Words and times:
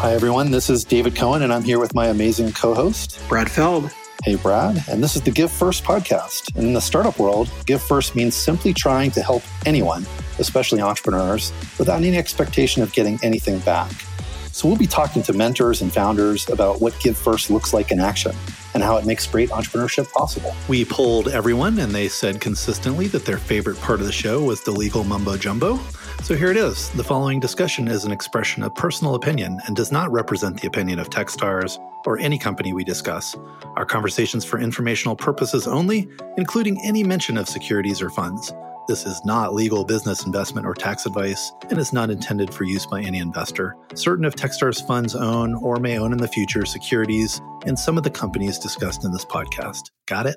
Hi, 0.00 0.14
everyone. 0.14 0.50
This 0.50 0.70
is 0.70 0.82
David 0.82 1.14
Cohen, 1.14 1.42
and 1.42 1.52
I'm 1.52 1.62
here 1.62 1.78
with 1.78 1.94
my 1.94 2.06
amazing 2.06 2.52
co 2.52 2.72
host, 2.72 3.20
Brad 3.28 3.50
Feld. 3.50 3.90
Hey, 4.24 4.36
Brad. 4.36 4.82
And 4.88 5.04
this 5.04 5.14
is 5.14 5.20
the 5.20 5.30
Give 5.30 5.52
First 5.52 5.84
podcast. 5.84 6.56
And 6.56 6.66
in 6.66 6.72
the 6.72 6.80
startup 6.80 7.18
world, 7.18 7.50
Give 7.66 7.82
First 7.82 8.16
means 8.16 8.34
simply 8.34 8.72
trying 8.72 9.10
to 9.10 9.20
help 9.20 9.42
anyone, 9.66 10.06
especially 10.38 10.80
entrepreneurs, 10.80 11.52
without 11.78 12.02
any 12.02 12.16
expectation 12.16 12.82
of 12.82 12.94
getting 12.94 13.18
anything 13.22 13.58
back. 13.58 13.92
So 14.52 14.66
we'll 14.66 14.78
be 14.78 14.86
talking 14.86 15.22
to 15.24 15.34
mentors 15.34 15.82
and 15.82 15.92
founders 15.92 16.48
about 16.48 16.80
what 16.80 16.98
Give 17.00 17.14
First 17.14 17.50
looks 17.50 17.74
like 17.74 17.92
in 17.92 18.00
action 18.00 18.32
and 18.72 18.82
how 18.82 18.96
it 18.96 19.04
makes 19.04 19.26
great 19.26 19.50
entrepreneurship 19.50 20.10
possible. 20.12 20.54
We 20.66 20.86
polled 20.86 21.28
everyone, 21.28 21.78
and 21.78 21.94
they 21.94 22.08
said 22.08 22.40
consistently 22.40 23.06
that 23.08 23.26
their 23.26 23.36
favorite 23.36 23.78
part 23.80 24.00
of 24.00 24.06
the 24.06 24.12
show 24.12 24.42
was 24.42 24.62
the 24.62 24.70
legal 24.70 25.04
mumbo 25.04 25.36
jumbo. 25.36 25.78
So 26.22 26.36
here 26.36 26.50
it 26.50 26.56
is. 26.56 26.90
The 26.90 27.02
following 27.02 27.40
discussion 27.40 27.88
is 27.88 28.04
an 28.04 28.12
expression 28.12 28.62
of 28.62 28.72
personal 28.74 29.16
opinion 29.16 29.60
and 29.66 29.74
does 29.74 29.90
not 29.90 30.12
represent 30.12 30.60
the 30.60 30.68
opinion 30.68 31.00
of 31.00 31.10
Techstars 31.10 31.76
or 32.06 32.18
any 32.18 32.38
company 32.38 32.72
we 32.72 32.84
discuss. 32.84 33.36
Our 33.74 33.84
conversations 33.84 34.44
for 34.44 34.60
informational 34.60 35.16
purposes 35.16 35.66
only, 35.66 36.08
including 36.36 36.80
any 36.84 37.02
mention 37.02 37.36
of 37.36 37.48
securities 37.48 38.00
or 38.00 38.10
funds. 38.10 38.52
This 38.86 39.06
is 39.06 39.20
not 39.24 39.54
legal 39.54 39.84
business 39.84 40.24
investment 40.24 40.66
or 40.66 40.74
tax 40.74 41.04
advice 41.04 41.52
and 41.68 41.78
is 41.78 41.92
not 41.92 42.10
intended 42.10 42.54
for 42.54 42.64
use 42.64 42.86
by 42.86 43.00
any 43.00 43.18
investor. 43.18 43.74
Certain 43.94 44.24
of 44.24 44.36
Techstars 44.36 44.86
funds 44.86 45.16
own 45.16 45.54
or 45.54 45.76
may 45.76 45.98
own 45.98 46.12
in 46.12 46.18
the 46.18 46.28
future 46.28 46.64
securities 46.64 47.40
in 47.66 47.76
some 47.76 47.96
of 47.98 48.04
the 48.04 48.10
companies 48.10 48.58
discussed 48.58 49.04
in 49.04 49.10
this 49.10 49.24
podcast. 49.24 49.90
Got 50.06 50.26
it? 50.26 50.36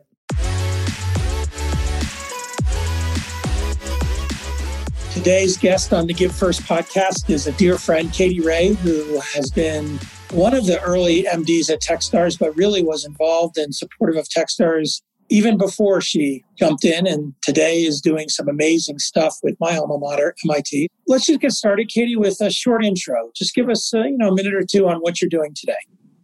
Today's 5.13 5.57
guest 5.57 5.93
on 5.93 6.07
the 6.07 6.13
Give 6.13 6.33
First 6.33 6.61
podcast 6.61 7.29
is 7.29 7.45
a 7.45 7.51
dear 7.51 7.77
friend, 7.77 8.11
Katie 8.11 8.41
Rae, 8.41 8.73
who 8.73 9.19
has 9.35 9.51
been 9.51 9.99
one 10.31 10.55
of 10.55 10.65
the 10.65 10.81
early 10.81 11.23
MDs 11.31 11.69
at 11.69 11.81
Techstars, 11.81 12.37
but 12.37 12.57
really 12.57 12.83
was 12.83 13.05
involved 13.05 13.59
and 13.59 13.75
supportive 13.75 14.17
of 14.17 14.27
Techstars 14.27 15.03
even 15.29 15.55
before 15.55 16.01
she 16.01 16.43
jumped 16.57 16.83
in 16.83 17.05
and 17.05 17.35
today 17.43 17.83
is 17.83 18.01
doing 18.01 18.27
some 18.27 18.47
amazing 18.47 18.97
stuff 18.97 19.37
with 19.43 19.55
my 19.59 19.77
alma 19.77 19.99
mater, 19.99 20.33
MIT. 20.45 20.89
Let's 21.07 21.27
just 21.27 21.39
get 21.39 21.51
started, 21.51 21.89
Katie, 21.89 22.15
with 22.15 22.41
a 22.41 22.49
short 22.49 22.83
intro. 22.83 23.29
Just 23.35 23.53
give 23.53 23.69
us, 23.69 23.93
uh, 23.93 24.03
you 24.03 24.17
know, 24.17 24.29
a 24.29 24.35
minute 24.35 24.55
or 24.55 24.63
two 24.63 24.87
on 24.87 24.97
what 24.97 25.21
you're 25.21 25.29
doing 25.29 25.53
today. 25.55 25.77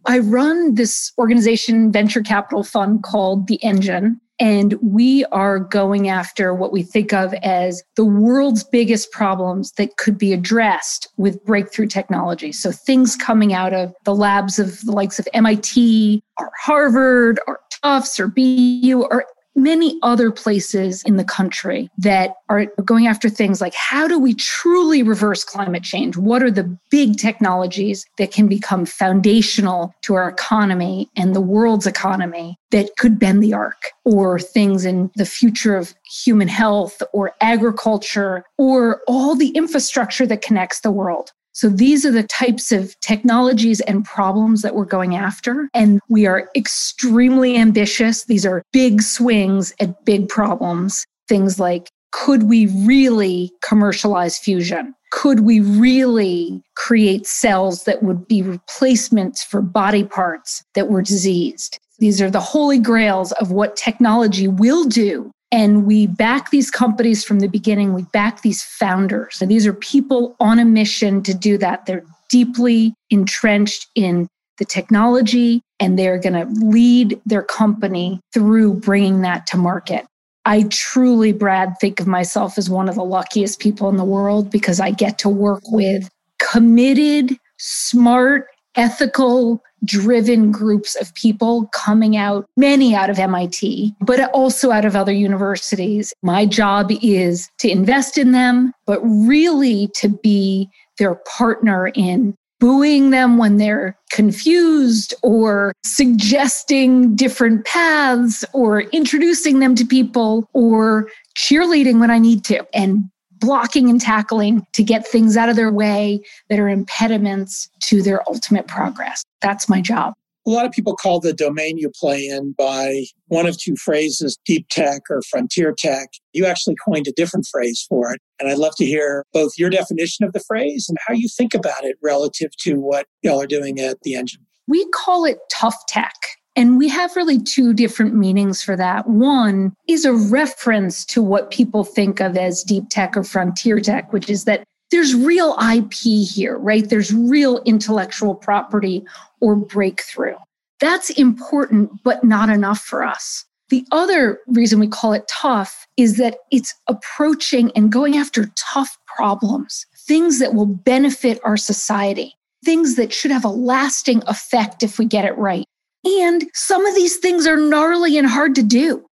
I 0.06 0.18
run 0.18 0.74
this 0.74 1.12
organization, 1.16 1.92
venture 1.92 2.22
capital 2.22 2.64
fund 2.64 3.04
called 3.04 3.46
The 3.46 3.62
Engine. 3.62 4.20
And 4.40 4.74
we 4.82 5.26
are 5.26 5.58
going 5.58 6.08
after 6.08 6.54
what 6.54 6.72
we 6.72 6.82
think 6.82 7.12
of 7.12 7.34
as 7.42 7.82
the 7.96 8.06
world's 8.06 8.64
biggest 8.64 9.12
problems 9.12 9.72
that 9.72 9.98
could 9.98 10.16
be 10.16 10.32
addressed 10.32 11.08
with 11.18 11.44
breakthrough 11.44 11.86
technology. 11.86 12.50
So 12.50 12.72
things 12.72 13.16
coming 13.16 13.52
out 13.52 13.74
of 13.74 13.94
the 14.04 14.14
labs 14.14 14.58
of 14.58 14.80
the 14.80 14.92
likes 14.92 15.18
of 15.18 15.28
MIT 15.34 16.22
or 16.38 16.50
Harvard 16.58 17.38
or 17.46 17.60
Tufts 17.82 18.18
or 18.18 18.28
BU 18.28 19.06
or 19.10 19.26
many 19.62 19.98
other 20.02 20.30
places 20.30 21.02
in 21.04 21.16
the 21.16 21.24
country 21.24 21.90
that 21.98 22.34
are 22.48 22.66
going 22.84 23.06
after 23.06 23.28
things 23.28 23.60
like 23.60 23.74
how 23.74 24.08
do 24.08 24.18
we 24.18 24.34
truly 24.34 25.02
reverse 25.02 25.44
climate 25.44 25.82
change? 25.82 26.16
What 26.16 26.42
are 26.42 26.50
the 26.50 26.76
big 26.90 27.16
technologies 27.16 28.06
that 28.18 28.32
can 28.32 28.48
become 28.48 28.86
foundational 28.86 29.92
to 30.02 30.14
our 30.14 30.28
economy 30.28 31.08
and 31.16 31.34
the 31.34 31.40
world's 31.40 31.86
economy 31.86 32.56
that 32.70 32.90
could 32.98 33.18
bend 33.18 33.42
the 33.42 33.54
arc? 33.54 33.82
Or 34.04 34.38
things 34.38 34.84
in 34.84 35.10
the 35.14 35.26
future 35.26 35.76
of 35.76 35.94
human 36.24 36.48
health 36.48 37.02
or 37.12 37.32
agriculture 37.40 38.44
or 38.58 39.02
all 39.06 39.34
the 39.36 39.50
infrastructure 39.50 40.26
that 40.26 40.42
connects 40.42 40.80
the 40.80 40.90
world. 40.90 41.32
So 41.52 41.68
these 41.68 42.06
are 42.06 42.12
the 42.12 42.22
types 42.22 42.72
of 42.72 42.98
technologies 43.00 43.80
and 43.82 44.04
problems 44.04 44.62
that 44.62 44.74
we're 44.74 44.84
going 44.84 45.16
after. 45.16 45.68
And 45.74 46.00
we 46.08 46.26
are 46.26 46.48
extremely 46.54 47.56
ambitious. 47.56 48.24
These 48.24 48.46
are 48.46 48.62
big 48.72 49.02
swings 49.02 49.74
at 49.80 50.04
big 50.04 50.28
problems. 50.28 51.04
Things 51.28 51.58
like, 51.58 51.88
could 52.12 52.44
we 52.44 52.66
really 52.86 53.52
commercialize 53.62 54.38
fusion? 54.38 54.94
Could 55.12 55.40
we 55.40 55.60
really 55.60 56.62
create 56.76 57.26
cells 57.26 57.84
that 57.84 58.02
would 58.02 58.26
be 58.28 58.42
replacements 58.42 59.42
for 59.42 59.60
body 59.60 60.04
parts 60.04 60.62
that 60.74 60.88
were 60.88 61.02
diseased? 61.02 61.78
These 61.98 62.22
are 62.22 62.30
the 62.30 62.40
holy 62.40 62.78
grails 62.78 63.32
of 63.32 63.50
what 63.50 63.76
technology 63.76 64.48
will 64.48 64.84
do 64.84 65.30
and 65.52 65.84
we 65.84 66.06
back 66.06 66.50
these 66.50 66.70
companies 66.70 67.24
from 67.24 67.40
the 67.40 67.48
beginning. 67.48 67.92
We 67.92 68.02
back 68.12 68.42
these 68.42 68.62
founders. 68.62 69.40
And 69.40 69.50
these 69.50 69.66
are 69.66 69.72
people 69.72 70.36
on 70.38 70.58
a 70.58 70.64
mission 70.64 71.22
to 71.24 71.34
do 71.34 71.58
that. 71.58 71.86
They're 71.86 72.04
deeply 72.28 72.94
entrenched 73.10 73.88
in 73.94 74.28
the 74.58 74.64
technology 74.64 75.62
and 75.80 75.98
they're 75.98 76.18
going 76.18 76.34
to 76.34 76.64
lead 76.64 77.20
their 77.26 77.42
company 77.42 78.20
through 78.32 78.74
bringing 78.74 79.22
that 79.22 79.46
to 79.48 79.56
market. 79.56 80.06
I 80.44 80.64
truly, 80.70 81.32
Brad, 81.32 81.74
think 81.80 82.00
of 82.00 82.06
myself 82.06 82.56
as 82.56 82.70
one 82.70 82.88
of 82.88 82.94
the 82.94 83.04
luckiest 83.04 83.58
people 83.58 83.88
in 83.88 83.96
the 83.96 84.04
world 84.04 84.50
because 84.50 84.80
I 84.80 84.90
get 84.90 85.18
to 85.18 85.28
work 85.28 85.62
with 85.66 86.08
committed, 86.38 87.36
smart, 87.58 88.46
ethical, 88.76 89.62
driven 89.84 90.50
groups 90.50 90.94
of 90.96 91.14
people 91.14 91.66
coming 91.74 92.16
out, 92.16 92.46
many 92.56 92.94
out 92.94 93.10
of 93.10 93.18
MIT, 93.18 93.94
but 94.00 94.30
also 94.30 94.70
out 94.70 94.84
of 94.84 94.96
other 94.96 95.12
universities. 95.12 96.12
My 96.22 96.46
job 96.46 96.90
is 97.02 97.48
to 97.58 97.70
invest 97.70 98.18
in 98.18 98.32
them, 98.32 98.72
but 98.86 99.00
really 99.00 99.88
to 99.96 100.08
be 100.08 100.68
their 100.98 101.14
partner 101.26 101.88
in 101.88 102.34
buoying 102.60 103.10
them 103.10 103.38
when 103.38 103.56
they're 103.56 103.98
confused 104.12 105.14
or 105.22 105.72
suggesting 105.82 107.16
different 107.16 107.64
paths 107.64 108.44
or 108.52 108.82
introducing 108.82 109.60
them 109.60 109.74
to 109.74 109.84
people 109.84 110.46
or 110.52 111.08
cheerleading 111.36 111.98
when 111.98 112.10
I 112.10 112.18
need 112.18 112.44
to 112.44 112.64
and 112.74 113.10
blocking 113.40 113.88
and 113.88 114.00
tackling 114.00 114.66
to 114.72 114.82
get 114.82 115.06
things 115.06 115.36
out 115.36 115.48
of 115.48 115.56
their 115.56 115.72
way 115.72 116.20
that 116.48 116.58
are 116.58 116.68
impediments 116.68 117.68
to 117.80 118.02
their 118.02 118.22
ultimate 118.28 118.66
progress. 118.66 119.24
That's 119.40 119.68
my 119.68 119.80
job. 119.80 120.14
A 120.46 120.50
lot 120.50 120.64
of 120.64 120.72
people 120.72 120.96
call 120.96 121.20
the 121.20 121.34
domain 121.34 121.76
you 121.76 121.90
play 121.90 122.26
in 122.26 122.52
by 122.52 123.04
one 123.26 123.46
of 123.46 123.58
two 123.58 123.76
phrases, 123.76 124.38
deep 124.46 124.66
tech 124.70 125.02
or 125.10 125.20
frontier 125.22 125.74
tech. 125.76 126.08
You 126.32 126.46
actually 126.46 126.76
coined 126.82 127.06
a 127.06 127.12
different 127.12 127.46
phrase 127.50 127.84
for 127.86 128.12
it. 128.12 128.20
And 128.40 128.48
I'd 128.48 128.58
love 128.58 128.74
to 128.76 128.86
hear 128.86 129.26
both 129.34 129.52
your 129.58 129.68
definition 129.68 130.24
of 130.24 130.32
the 130.32 130.40
phrase 130.40 130.86
and 130.88 130.96
how 131.06 131.12
you 131.12 131.28
think 131.28 131.52
about 131.52 131.84
it 131.84 131.96
relative 132.02 132.56
to 132.60 132.76
what 132.76 133.06
y'all 133.22 133.40
are 133.40 133.46
doing 133.46 133.80
at 133.80 134.00
the 134.02 134.14
engine. 134.14 134.40
We 134.66 134.88
call 134.90 135.26
it 135.26 135.38
tough 135.50 135.76
tech. 135.88 136.14
And 136.56 136.78
we 136.78 136.88
have 136.88 137.14
really 137.16 137.40
two 137.40 137.72
different 137.72 138.14
meanings 138.14 138.62
for 138.62 138.76
that. 138.76 139.08
One 139.08 139.74
is 139.88 140.04
a 140.04 140.12
reference 140.12 141.04
to 141.06 141.22
what 141.22 141.50
people 141.50 141.84
think 141.84 142.20
of 142.20 142.36
as 142.36 142.62
deep 142.62 142.84
tech 142.90 143.16
or 143.16 143.22
frontier 143.22 143.80
tech, 143.80 144.12
which 144.12 144.28
is 144.28 144.44
that 144.44 144.64
there's 144.90 145.14
real 145.14 145.56
IP 145.72 145.92
here, 146.28 146.58
right? 146.58 146.88
There's 146.88 147.14
real 147.14 147.62
intellectual 147.64 148.34
property 148.34 149.04
or 149.40 149.54
breakthrough. 149.54 150.34
That's 150.80 151.10
important, 151.10 152.02
but 152.02 152.24
not 152.24 152.48
enough 152.48 152.80
for 152.80 153.04
us. 153.04 153.44
The 153.68 153.86
other 153.92 154.40
reason 154.48 154.80
we 154.80 154.88
call 154.88 155.12
it 155.12 155.28
tough 155.28 155.86
is 155.96 156.16
that 156.16 156.38
it's 156.50 156.74
approaching 156.88 157.70
and 157.76 157.92
going 157.92 158.16
after 158.16 158.50
tough 158.56 158.98
problems, 159.06 159.86
things 159.96 160.40
that 160.40 160.54
will 160.54 160.66
benefit 160.66 161.38
our 161.44 161.56
society, 161.56 162.34
things 162.64 162.96
that 162.96 163.12
should 163.12 163.30
have 163.30 163.44
a 163.44 163.48
lasting 163.48 164.24
effect 164.26 164.82
if 164.82 164.98
we 164.98 165.04
get 165.04 165.24
it 165.24 165.38
right. 165.38 165.64
And 166.04 166.48
some 166.54 166.86
of 166.86 166.94
these 166.94 167.16
things 167.18 167.46
are 167.46 167.56
gnarly 167.56 168.16
and 168.16 168.26
hard 168.26 168.54
to 168.54 168.62
do. 168.62 169.04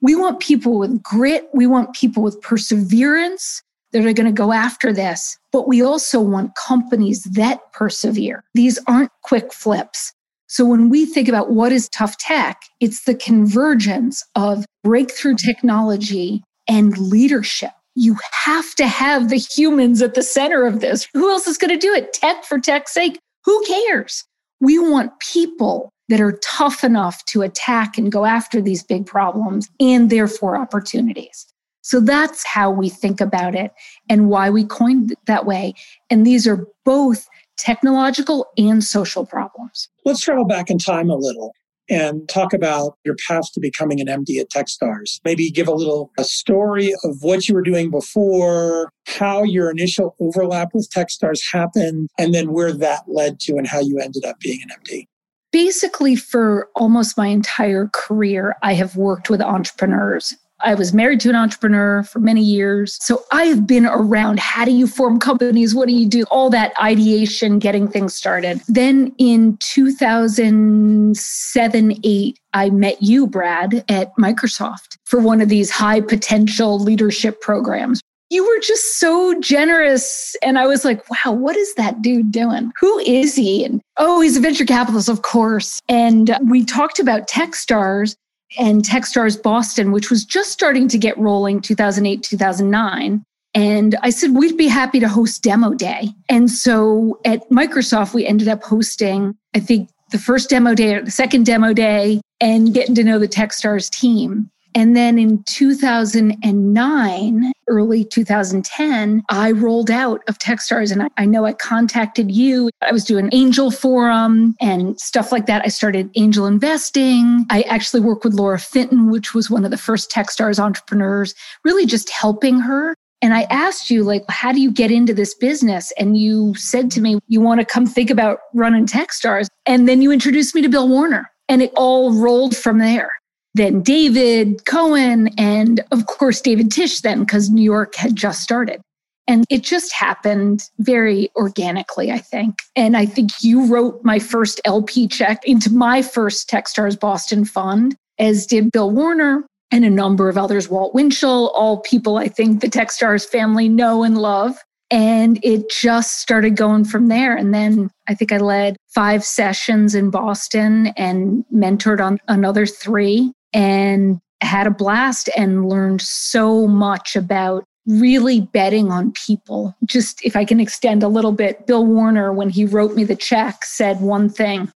We 0.00 0.14
want 0.14 0.40
people 0.40 0.78
with 0.78 1.02
grit. 1.02 1.48
We 1.52 1.66
want 1.66 1.94
people 1.94 2.22
with 2.22 2.40
perseverance 2.40 3.62
that 3.92 4.04
are 4.04 4.12
going 4.12 4.26
to 4.26 4.32
go 4.32 4.52
after 4.52 4.92
this. 4.92 5.36
But 5.50 5.66
we 5.66 5.82
also 5.82 6.20
want 6.20 6.54
companies 6.54 7.24
that 7.24 7.60
persevere. 7.72 8.44
These 8.54 8.78
aren't 8.86 9.10
quick 9.22 9.52
flips. 9.52 10.12
So 10.46 10.64
when 10.64 10.88
we 10.88 11.04
think 11.04 11.28
about 11.28 11.50
what 11.50 11.72
is 11.72 11.88
tough 11.90 12.16
tech, 12.18 12.62
it's 12.80 13.04
the 13.04 13.14
convergence 13.14 14.22
of 14.34 14.64
breakthrough 14.82 15.34
technology 15.34 16.42
and 16.68 16.96
leadership. 16.96 17.72
You 17.94 18.16
have 18.44 18.74
to 18.76 18.86
have 18.86 19.28
the 19.28 19.38
humans 19.38 20.00
at 20.00 20.14
the 20.14 20.22
center 20.22 20.64
of 20.64 20.80
this. 20.80 21.08
Who 21.12 21.30
else 21.30 21.46
is 21.46 21.58
going 21.58 21.70
to 21.70 21.78
do 21.78 21.92
it? 21.92 22.12
Tech 22.12 22.44
for 22.44 22.58
tech's 22.58 22.94
sake. 22.94 23.18
Who 23.44 23.64
cares? 23.66 24.24
We 24.60 24.78
want 24.78 25.18
people 25.20 25.90
that 26.08 26.20
are 26.20 26.38
tough 26.42 26.82
enough 26.84 27.24
to 27.26 27.42
attack 27.42 27.98
and 27.98 28.10
go 28.10 28.24
after 28.24 28.60
these 28.62 28.82
big 28.82 29.06
problems 29.06 29.68
and 29.78 30.10
therefore 30.10 30.56
opportunities. 30.56 31.46
So 31.82 32.00
that's 32.00 32.46
how 32.46 32.70
we 32.70 32.88
think 32.88 33.20
about 33.20 33.54
it 33.54 33.72
and 34.08 34.28
why 34.28 34.50
we 34.50 34.64
coined 34.64 35.12
it 35.12 35.18
that 35.26 35.46
way. 35.46 35.74
And 36.10 36.26
these 36.26 36.46
are 36.46 36.66
both 36.84 37.28
technological 37.56 38.46
and 38.56 38.84
social 38.84 39.26
problems. 39.26 39.88
Let's 40.04 40.20
travel 40.20 40.44
back 40.44 40.70
in 40.70 40.78
time 40.78 41.10
a 41.10 41.16
little. 41.16 41.52
and 41.88 42.28
talk 42.28 42.52
about 42.52 42.96
your 43.04 43.16
path 43.26 43.52
to 43.52 43.60
becoming 43.60 44.00
an 44.00 44.06
MD 44.06 44.40
at 44.40 44.50
Techstars. 44.50 45.20
Maybe 45.24 45.50
give 45.50 45.68
a 45.68 45.72
little 45.72 46.10
a 46.18 46.24
story 46.24 46.92
of 47.04 47.22
what 47.22 47.48
you 47.48 47.54
were 47.54 47.62
doing 47.62 47.90
before, 47.90 48.90
how 49.06 49.42
your 49.42 49.70
initial 49.70 50.14
overlap 50.20 50.74
with 50.74 50.90
Techstars 50.90 51.40
happened, 51.52 52.08
and 52.18 52.34
then 52.34 52.52
where 52.52 52.72
that 52.72 53.04
led 53.06 53.40
to 53.40 53.56
and 53.56 53.66
how 53.66 53.80
you 53.80 53.98
ended 53.98 54.24
up 54.24 54.38
being 54.40 54.60
an 54.62 54.68
MD. 54.84 55.06
Basically, 55.50 56.16
for 56.16 56.68
almost 56.74 57.16
my 57.16 57.28
entire 57.28 57.88
career, 57.92 58.56
I 58.62 58.74
have 58.74 58.96
worked 58.96 59.30
with 59.30 59.40
entrepreneurs 59.40 60.34
I 60.60 60.74
was 60.74 60.92
married 60.92 61.20
to 61.20 61.28
an 61.28 61.36
entrepreneur 61.36 62.02
for 62.02 62.18
many 62.18 62.42
years. 62.42 62.98
So 63.00 63.22
I've 63.30 63.64
been 63.66 63.86
around 63.86 64.40
how 64.40 64.64
do 64.64 64.72
you 64.72 64.88
form 64.88 65.20
companies? 65.20 65.72
What 65.74 65.86
do 65.86 65.94
you 65.94 66.08
do? 66.08 66.24
All 66.30 66.50
that 66.50 66.72
ideation, 66.82 67.60
getting 67.60 67.88
things 67.88 68.14
started. 68.14 68.60
Then 68.68 69.14
in 69.18 69.56
2007, 69.58 72.00
8, 72.02 72.40
I 72.54 72.70
met 72.70 73.02
you, 73.02 73.28
Brad, 73.28 73.84
at 73.88 74.16
Microsoft 74.16 74.96
for 75.04 75.20
one 75.20 75.40
of 75.40 75.48
these 75.48 75.70
high 75.70 76.00
potential 76.00 76.80
leadership 76.80 77.40
programs. 77.40 78.00
You 78.30 78.46
were 78.46 78.60
just 78.60 78.98
so 78.98 79.38
generous. 79.40 80.36
And 80.42 80.58
I 80.58 80.66
was 80.66 80.84
like, 80.84 81.02
wow, 81.10 81.32
what 81.32 81.56
is 81.56 81.74
that 81.74 82.02
dude 82.02 82.30
doing? 82.30 82.72
Who 82.78 82.98
is 83.00 83.34
he? 83.34 83.64
And 83.64 83.80
oh, 83.96 84.20
he's 84.20 84.36
a 84.36 84.40
venture 84.40 84.66
capitalist, 84.66 85.08
of 85.08 85.22
course. 85.22 85.80
And 85.88 86.36
we 86.46 86.64
talked 86.64 86.98
about 86.98 87.28
Techstars 87.28 88.16
and 88.58 88.82
Techstars 88.82 89.42
Boston, 89.42 89.92
which 89.92 90.10
was 90.10 90.24
just 90.24 90.52
starting 90.52 90.88
to 90.88 90.98
get 90.98 91.16
rolling 91.18 91.60
2008, 91.60 92.22
2009. 92.22 93.22
And 93.54 93.96
I 94.02 94.10
said, 94.10 94.34
we'd 94.34 94.56
be 94.56 94.68
happy 94.68 95.00
to 95.00 95.08
host 95.08 95.42
demo 95.42 95.74
day. 95.74 96.10
And 96.28 96.50
so 96.50 97.18
at 97.24 97.48
Microsoft, 97.50 98.14
we 98.14 98.26
ended 98.26 98.48
up 98.48 98.62
hosting, 98.62 99.34
I 99.54 99.60
think, 99.60 99.88
the 100.10 100.18
first 100.18 100.50
demo 100.50 100.74
day 100.74 100.94
or 100.94 101.02
the 101.02 101.10
second 101.10 101.44
demo 101.44 101.72
day 101.72 102.20
and 102.40 102.72
getting 102.72 102.94
to 102.94 103.04
know 103.04 103.18
the 103.18 103.28
Techstars 103.28 103.90
team. 103.90 104.50
And 104.74 104.96
then 104.96 105.18
in 105.18 105.42
2009, 105.44 107.52
early 107.68 108.04
2010, 108.04 109.22
I 109.28 109.52
rolled 109.52 109.90
out 109.90 110.22
of 110.28 110.38
Techstars 110.38 110.92
and 110.92 111.02
I, 111.02 111.08
I, 111.16 111.24
know 111.24 111.46
I 111.46 111.52
contacted 111.52 112.30
you. 112.30 112.70
I 112.82 112.92
was 112.92 113.04
doing 113.04 113.28
angel 113.32 113.70
forum 113.70 114.54
and 114.60 114.98
stuff 115.00 115.32
like 115.32 115.46
that. 115.46 115.62
I 115.64 115.68
started 115.68 116.10
angel 116.16 116.46
investing. 116.46 117.46
I 117.50 117.62
actually 117.62 118.00
worked 118.00 118.24
with 118.24 118.34
Laura 118.34 118.58
Fitton, 118.58 119.10
which 119.10 119.34
was 119.34 119.50
one 119.50 119.64
of 119.64 119.70
the 119.70 119.78
first 119.78 120.10
Techstars 120.10 120.58
entrepreneurs, 120.58 121.34
really 121.64 121.86
just 121.86 122.10
helping 122.10 122.60
her. 122.60 122.94
And 123.20 123.34
I 123.34 123.42
asked 123.50 123.90
you, 123.90 124.04
like, 124.04 124.22
how 124.28 124.52
do 124.52 124.60
you 124.60 124.70
get 124.70 124.92
into 124.92 125.12
this 125.12 125.34
business? 125.34 125.92
And 125.98 126.16
you 126.16 126.54
said 126.54 126.88
to 126.92 127.00
me, 127.00 127.18
you 127.26 127.40
want 127.40 127.60
to 127.60 127.66
come 127.66 127.84
think 127.84 128.10
about 128.10 128.38
running 128.54 128.86
Techstars. 128.86 129.48
And 129.66 129.88
then 129.88 130.02
you 130.02 130.12
introduced 130.12 130.54
me 130.54 130.62
to 130.62 130.68
Bill 130.68 130.88
Warner. 130.88 131.28
And 131.48 131.62
it 131.62 131.72
all 131.74 132.12
rolled 132.12 132.54
from 132.54 132.78
there 132.78 133.17
then 133.54 133.82
David 133.82 134.64
Cohen, 134.66 135.30
and 135.38 135.80
of 135.90 136.06
course, 136.06 136.40
David 136.40 136.70
Tisch, 136.70 137.00
then, 137.00 137.20
because 137.20 137.50
New 137.50 137.62
York 137.62 137.94
had 137.94 138.14
just 138.14 138.42
started. 138.42 138.80
And 139.26 139.44
it 139.50 139.62
just 139.62 139.92
happened 139.92 140.64
very 140.78 141.30
organically, 141.36 142.10
I 142.10 142.18
think. 142.18 142.60
And 142.74 142.96
I 142.96 143.04
think 143.04 143.30
you 143.42 143.66
wrote 143.66 144.00
my 144.02 144.18
first 144.18 144.58
LP 144.64 145.06
check 145.06 145.44
into 145.44 145.70
my 145.70 146.00
first 146.00 146.48
Techstars 146.48 146.98
Boston 146.98 147.44
fund, 147.44 147.94
as 148.18 148.46
did 148.46 148.72
Bill 148.72 148.90
Warner 148.90 149.44
and 149.70 149.84
a 149.84 149.90
number 149.90 150.30
of 150.30 150.38
others, 150.38 150.70
Walt 150.70 150.94
Winshall, 150.94 151.50
all 151.54 151.80
people 151.80 152.16
I 152.16 152.28
think 152.28 152.62
the 152.62 152.68
Techstars 152.68 153.26
family 153.26 153.68
know 153.68 154.02
and 154.02 154.16
love. 154.16 154.56
And 154.90 155.38
it 155.42 155.68
just 155.68 156.20
started 156.20 156.56
going 156.56 156.86
from 156.86 157.08
there. 157.08 157.36
And 157.36 157.52
then 157.52 157.90
I 158.08 158.14
think 158.14 158.32
I 158.32 158.38
led 158.38 158.78
five 158.94 159.22
sessions 159.22 159.94
in 159.94 160.08
Boston 160.08 160.86
and 160.96 161.44
mentored 161.52 162.00
on 162.00 162.18
another 162.28 162.64
three 162.64 163.34
and 163.52 164.20
had 164.40 164.66
a 164.66 164.70
blast 164.70 165.28
and 165.36 165.68
learned 165.68 166.00
so 166.00 166.66
much 166.66 167.16
about 167.16 167.64
really 167.86 168.42
betting 168.42 168.92
on 168.92 169.12
people. 169.12 169.74
Just 169.84 170.24
if 170.24 170.36
I 170.36 170.44
can 170.44 170.60
extend 170.60 171.02
a 171.02 171.08
little 171.08 171.32
bit, 171.32 171.66
Bill 171.66 171.84
Warner, 171.86 172.32
when 172.32 172.50
he 172.50 172.64
wrote 172.64 172.94
me 172.94 173.04
the 173.04 173.16
check, 173.16 173.64
said 173.64 174.00
one 174.00 174.28
thing. 174.28 174.66
He 174.66 174.70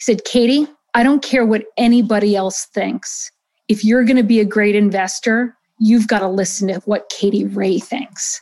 said, 0.00 0.24
Katie, 0.24 0.66
I 0.94 1.02
don't 1.02 1.22
care 1.22 1.44
what 1.44 1.64
anybody 1.76 2.36
else 2.36 2.66
thinks. 2.66 3.30
If 3.68 3.84
you're 3.84 4.04
going 4.04 4.16
to 4.16 4.22
be 4.22 4.40
a 4.40 4.44
great 4.44 4.76
investor, 4.76 5.56
you've 5.78 6.06
got 6.06 6.20
to 6.20 6.28
listen 6.28 6.68
to 6.68 6.80
what 6.80 7.10
Katie 7.10 7.46
Rae 7.46 7.78
thinks. 7.78 8.40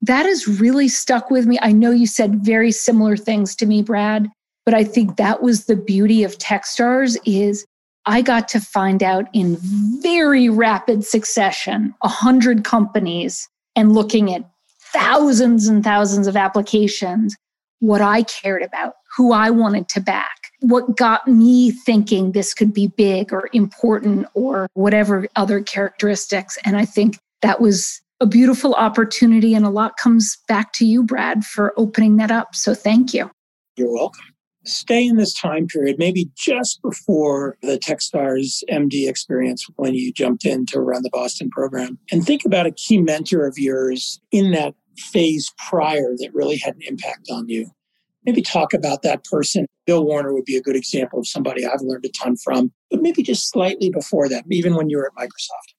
That 0.00 0.26
has 0.26 0.46
really 0.46 0.88
stuck 0.88 1.30
with 1.30 1.46
me. 1.46 1.58
I 1.60 1.72
know 1.72 1.90
you 1.90 2.06
said 2.06 2.44
very 2.44 2.70
similar 2.70 3.16
things 3.16 3.54
to 3.56 3.66
me, 3.66 3.82
Brad, 3.82 4.28
but 4.64 4.74
I 4.74 4.84
think 4.84 5.16
that 5.16 5.42
was 5.42 5.66
the 5.66 5.76
beauty 5.76 6.22
of 6.22 6.38
Techstars 6.38 7.16
is 7.26 7.66
I 8.08 8.22
got 8.22 8.48
to 8.48 8.60
find 8.60 9.02
out 9.02 9.26
in 9.34 9.58
very 10.02 10.48
rapid 10.48 11.04
succession 11.04 11.94
a 12.02 12.08
hundred 12.08 12.64
companies 12.64 13.46
and 13.76 13.92
looking 13.92 14.32
at 14.32 14.48
thousands 14.94 15.68
and 15.68 15.84
thousands 15.84 16.26
of 16.26 16.34
applications 16.34 17.36
what 17.80 18.00
I 18.00 18.22
cared 18.22 18.62
about, 18.62 18.94
who 19.14 19.32
I 19.32 19.50
wanted 19.50 19.90
to 19.90 20.00
back, 20.00 20.50
what 20.60 20.96
got 20.96 21.28
me 21.28 21.70
thinking 21.70 22.32
this 22.32 22.54
could 22.54 22.72
be 22.72 22.86
big 22.86 23.30
or 23.30 23.50
important 23.52 24.26
or 24.32 24.68
whatever 24.72 25.28
other 25.36 25.60
characteristics. 25.60 26.56
And 26.64 26.78
I 26.78 26.86
think 26.86 27.18
that 27.42 27.60
was 27.60 28.00
a 28.20 28.26
beautiful 28.26 28.72
opportunity. 28.72 29.52
And 29.52 29.66
a 29.66 29.70
lot 29.70 29.98
comes 29.98 30.38
back 30.48 30.72
to 30.74 30.86
you, 30.86 31.02
Brad, 31.02 31.44
for 31.44 31.74
opening 31.76 32.16
that 32.16 32.30
up. 32.30 32.54
So 32.54 32.74
thank 32.74 33.12
you. 33.12 33.30
You're 33.76 33.92
welcome 33.92 34.34
stay 34.68 35.06
in 35.06 35.16
this 35.16 35.32
time 35.32 35.66
period, 35.66 35.96
maybe 35.98 36.30
just 36.36 36.80
before 36.82 37.56
the 37.62 37.78
Techstars 37.78 38.62
MD 38.70 39.08
experience 39.08 39.66
when 39.76 39.94
you 39.94 40.12
jumped 40.12 40.44
in 40.44 40.66
to 40.66 40.80
run 40.80 41.02
the 41.02 41.10
Boston 41.10 41.50
program, 41.50 41.98
and 42.12 42.24
think 42.24 42.44
about 42.44 42.66
a 42.66 42.72
key 42.72 42.98
mentor 42.98 43.46
of 43.46 43.58
yours 43.58 44.20
in 44.30 44.52
that 44.52 44.74
phase 44.98 45.52
prior 45.68 46.14
that 46.18 46.30
really 46.34 46.58
had 46.58 46.74
an 46.74 46.82
impact 46.86 47.28
on 47.30 47.48
you. 47.48 47.70
Maybe 48.24 48.42
talk 48.42 48.74
about 48.74 49.02
that 49.02 49.24
person. 49.24 49.66
Bill 49.86 50.04
Warner 50.04 50.34
would 50.34 50.44
be 50.44 50.56
a 50.56 50.62
good 50.62 50.76
example 50.76 51.18
of 51.18 51.26
somebody 51.26 51.64
I've 51.64 51.80
learned 51.80 52.04
a 52.04 52.10
ton 52.10 52.36
from, 52.36 52.72
but 52.90 53.00
maybe 53.00 53.22
just 53.22 53.50
slightly 53.50 53.90
before 53.90 54.28
that, 54.28 54.44
even 54.50 54.74
when 54.74 54.90
you 54.90 54.98
were 54.98 55.06
at 55.06 55.14
Microsoft 55.14 55.77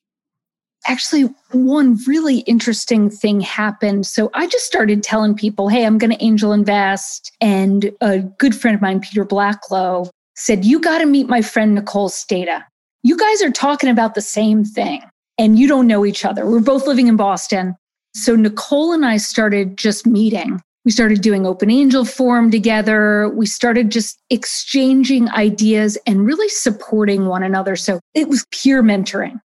actually 0.88 1.34
one 1.52 1.98
really 2.08 2.40
interesting 2.40 3.10
thing 3.10 3.42
happened. 3.42 4.06
So 4.06 4.30
I 4.34 4.48
just 4.48 4.66
started 4.66 5.04
telling 5.04 5.36
people, 5.36 5.70
hey, 5.70 5.86
I'm 5.86 5.98
going 5.98 6.12
to 6.12 6.24
angel 6.24 6.54
invest. 6.54 7.32
And 7.42 7.92
a 8.02 8.20
good 8.20 8.56
friend 8.56 8.76
of 8.76 8.82
mine, 8.82 9.02
Peter 9.02 9.26
Blacklow, 9.26 10.10
said, 10.36 10.66
You 10.66 10.80
got 10.80 11.00
to 11.00 11.06
meet 11.06 11.28
my 11.28 11.42
friend 11.42 11.76
Nicole 11.76 12.10
Stata. 12.10 12.66
You 13.04 13.18
guys 13.18 13.42
are 13.42 13.52
talking 13.52 13.90
about 13.90 14.16
the 14.16 14.22
same 14.22 14.64
thing 14.64 15.02
and 15.38 15.58
you 15.58 15.68
don't 15.68 15.88
know 15.88 16.06
each 16.06 16.26
other. 16.26 16.46
We're 16.46 16.60
both 16.60 16.88
living 16.88 17.08
in 17.08 17.16
Boston. 17.16 17.76
So 18.14 18.36
Nicole 18.36 18.92
and 18.92 19.06
I 19.06 19.18
started 19.18 19.78
just 19.78 20.06
meeting. 20.06 20.62
We 20.86 20.92
started 20.92 21.22
doing 21.22 21.46
Open 21.46 21.70
Angel 21.70 22.06
Forum 22.06 22.52
together. 22.52 23.30
We 23.30 23.46
started 23.46 23.92
just 23.92 24.20
exchanging 24.30 25.30
ideas 25.30 25.98
and 26.06 26.26
really 26.26 26.50
supporting 26.50 27.28
one 27.28 27.44
another. 27.44 27.76
So 27.76 28.00
it 28.14 28.28
was 28.28 28.46
peer 28.52 28.82
mentoring. 28.82 29.40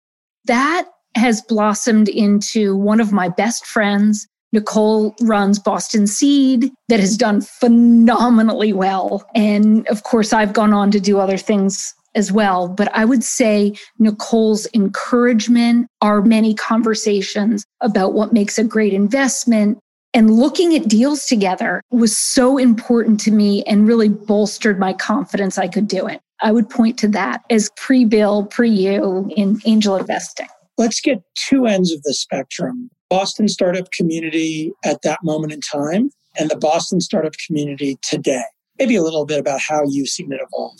That 0.46 0.88
has 1.16 1.42
blossomed 1.42 2.08
into 2.08 2.76
one 2.76 3.00
of 3.00 3.12
my 3.12 3.28
best 3.28 3.66
friends. 3.66 4.26
Nicole 4.52 5.14
runs 5.20 5.58
Boston 5.58 6.06
Seed 6.06 6.70
that 6.88 7.00
has 7.00 7.16
done 7.16 7.40
phenomenally 7.40 8.72
well. 8.72 9.28
And 9.34 9.86
of 9.88 10.04
course, 10.04 10.32
I've 10.32 10.52
gone 10.52 10.72
on 10.72 10.90
to 10.92 11.00
do 11.00 11.18
other 11.18 11.36
things 11.36 11.92
as 12.14 12.30
well. 12.30 12.68
But 12.68 12.94
I 12.94 13.04
would 13.04 13.24
say 13.24 13.74
Nicole's 13.98 14.68
encouragement, 14.72 15.88
our 16.00 16.22
many 16.22 16.54
conversations 16.54 17.64
about 17.80 18.14
what 18.14 18.32
makes 18.32 18.56
a 18.58 18.64
great 18.64 18.92
investment, 18.92 19.78
and 20.14 20.30
looking 20.30 20.76
at 20.76 20.86
deals 20.86 21.26
together 21.26 21.82
was 21.90 22.16
so 22.16 22.56
important 22.56 23.18
to 23.20 23.32
me 23.32 23.64
and 23.64 23.88
really 23.88 24.08
bolstered 24.08 24.78
my 24.78 24.92
confidence 24.92 25.58
I 25.58 25.66
could 25.66 25.88
do 25.88 26.06
it. 26.06 26.20
I 26.40 26.52
would 26.52 26.70
point 26.70 26.98
to 27.00 27.08
that 27.08 27.42
as 27.50 27.70
pre 27.76 28.04
bill, 28.04 28.46
pre 28.46 28.70
you 28.70 29.30
in 29.36 29.60
angel 29.66 29.96
investing. 29.96 30.46
Let's 30.76 31.00
get 31.00 31.22
two 31.34 31.66
ends 31.66 31.92
of 31.92 32.02
the 32.02 32.14
spectrum 32.14 32.90
Boston 33.10 33.48
startup 33.48 33.90
community 33.92 34.72
at 34.84 35.02
that 35.02 35.20
moment 35.22 35.52
in 35.52 35.60
time 35.60 36.10
and 36.38 36.50
the 36.50 36.56
Boston 36.56 37.00
startup 37.00 37.34
community 37.46 37.96
today. 38.02 38.42
Maybe 38.78 38.96
a 38.96 39.02
little 39.02 39.24
bit 39.24 39.38
about 39.38 39.60
how 39.60 39.82
you've 39.86 40.08
seen 40.08 40.32
it 40.32 40.40
evolve. 40.40 40.78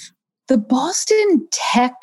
The 0.48 0.58
Boston 0.58 1.46
tech 1.52 1.94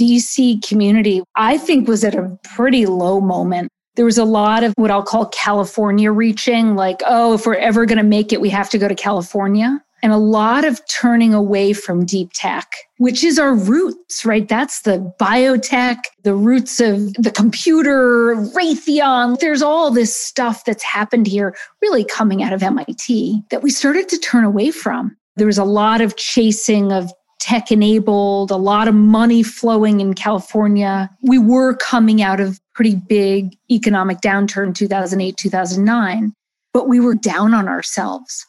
VC 0.00 0.60
community, 0.66 1.22
I 1.36 1.56
think, 1.56 1.86
was 1.86 2.02
at 2.02 2.16
a 2.16 2.36
pretty 2.42 2.86
low 2.86 3.20
moment. 3.20 3.68
There 3.94 4.04
was 4.04 4.18
a 4.18 4.24
lot 4.24 4.64
of 4.64 4.74
what 4.76 4.90
I'll 4.90 5.04
call 5.04 5.26
California 5.26 6.10
reaching, 6.10 6.74
like, 6.74 7.00
oh, 7.06 7.34
if 7.34 7.46
we're 7.46 7.54
ever 7.54 7.86
going 7.86 7.98
to 7.98 8.04
make 8.04 8.32
it, 8.32 8.40
we 8.40 8.50
have 8.50 8.68
to 8.70 8.78
go 8.78 8.88
to 8.88 8.94
California 8.94 9.80
and 10.06 10.12
a 10.12 10.18
lot 10.18 10.64
of 10.64 10.80
turning 10.86 11.34
away 11.34 11.72
from 11.72 12.06
deep 12.06 12.30
tech, 12.32 12.70
which 12.98 13.24
is 13.24 13.40
our 13.40 13.52
roots, 13.52 14.24
right? 14.24 14.48
That's 14.48 14.82
the 14.82 15.12
biotech, 15.18 15.96
the 16.22 16.32
roots 16.32 16.78
of 16.78 17.12
the 17.14 17.32
computer, 17.32 18.36
Raytheon. 18.54 19.40
There's 19.40 19.62
all 19.62 19.90
this 19.90 20.14
stuff 20.14 20.64
that's 20.64 20.84
happened 20.84 21.26
here, 21.26 21.56
really 21.82 22.04
coming 22.04 22.44
out 22.44 22.52
of 22.52 22.62
MIT 22.62 23.42
that 23.50 23.64
we 23.64 23.70
started 23.70 24.08
to 24.10 24.18
turn 24.18 24.44
away 24.44 24.70
from. 24.70 25.16
There 25.34 25.48
was 25.48 25.58
a 25.58 25.64
lot 25.64 26.00
of 26.00 26.14
chasing 26.14 26.92
of 26.92 27.12
tech 27.40 27.72
enabled, 27.72 28.52
a 28.52 28.56
lot 28.56 28.86
of 28.86 28.94
money 28.94 29.42
flowing 29.42 29.98
in 29.98 30.14
California. 30.14 31.10
We 31.22 31.38
were 31.38 31.74
coming 31.74 32.22
out 32.22 32.38
of 32.38 32.60
pretty 32.74 32.94
big 32.94 33.56
economic 33.72 34.20
downturn 34.20 34.72
2008, 34.72 35.36
2009, 35.36 36.32
but 36.76 36.88
we 36.88 37.00
were 37.00 37.14
down 37.14 37.54
on 37.54 37.68
ourselves 37.68 38.44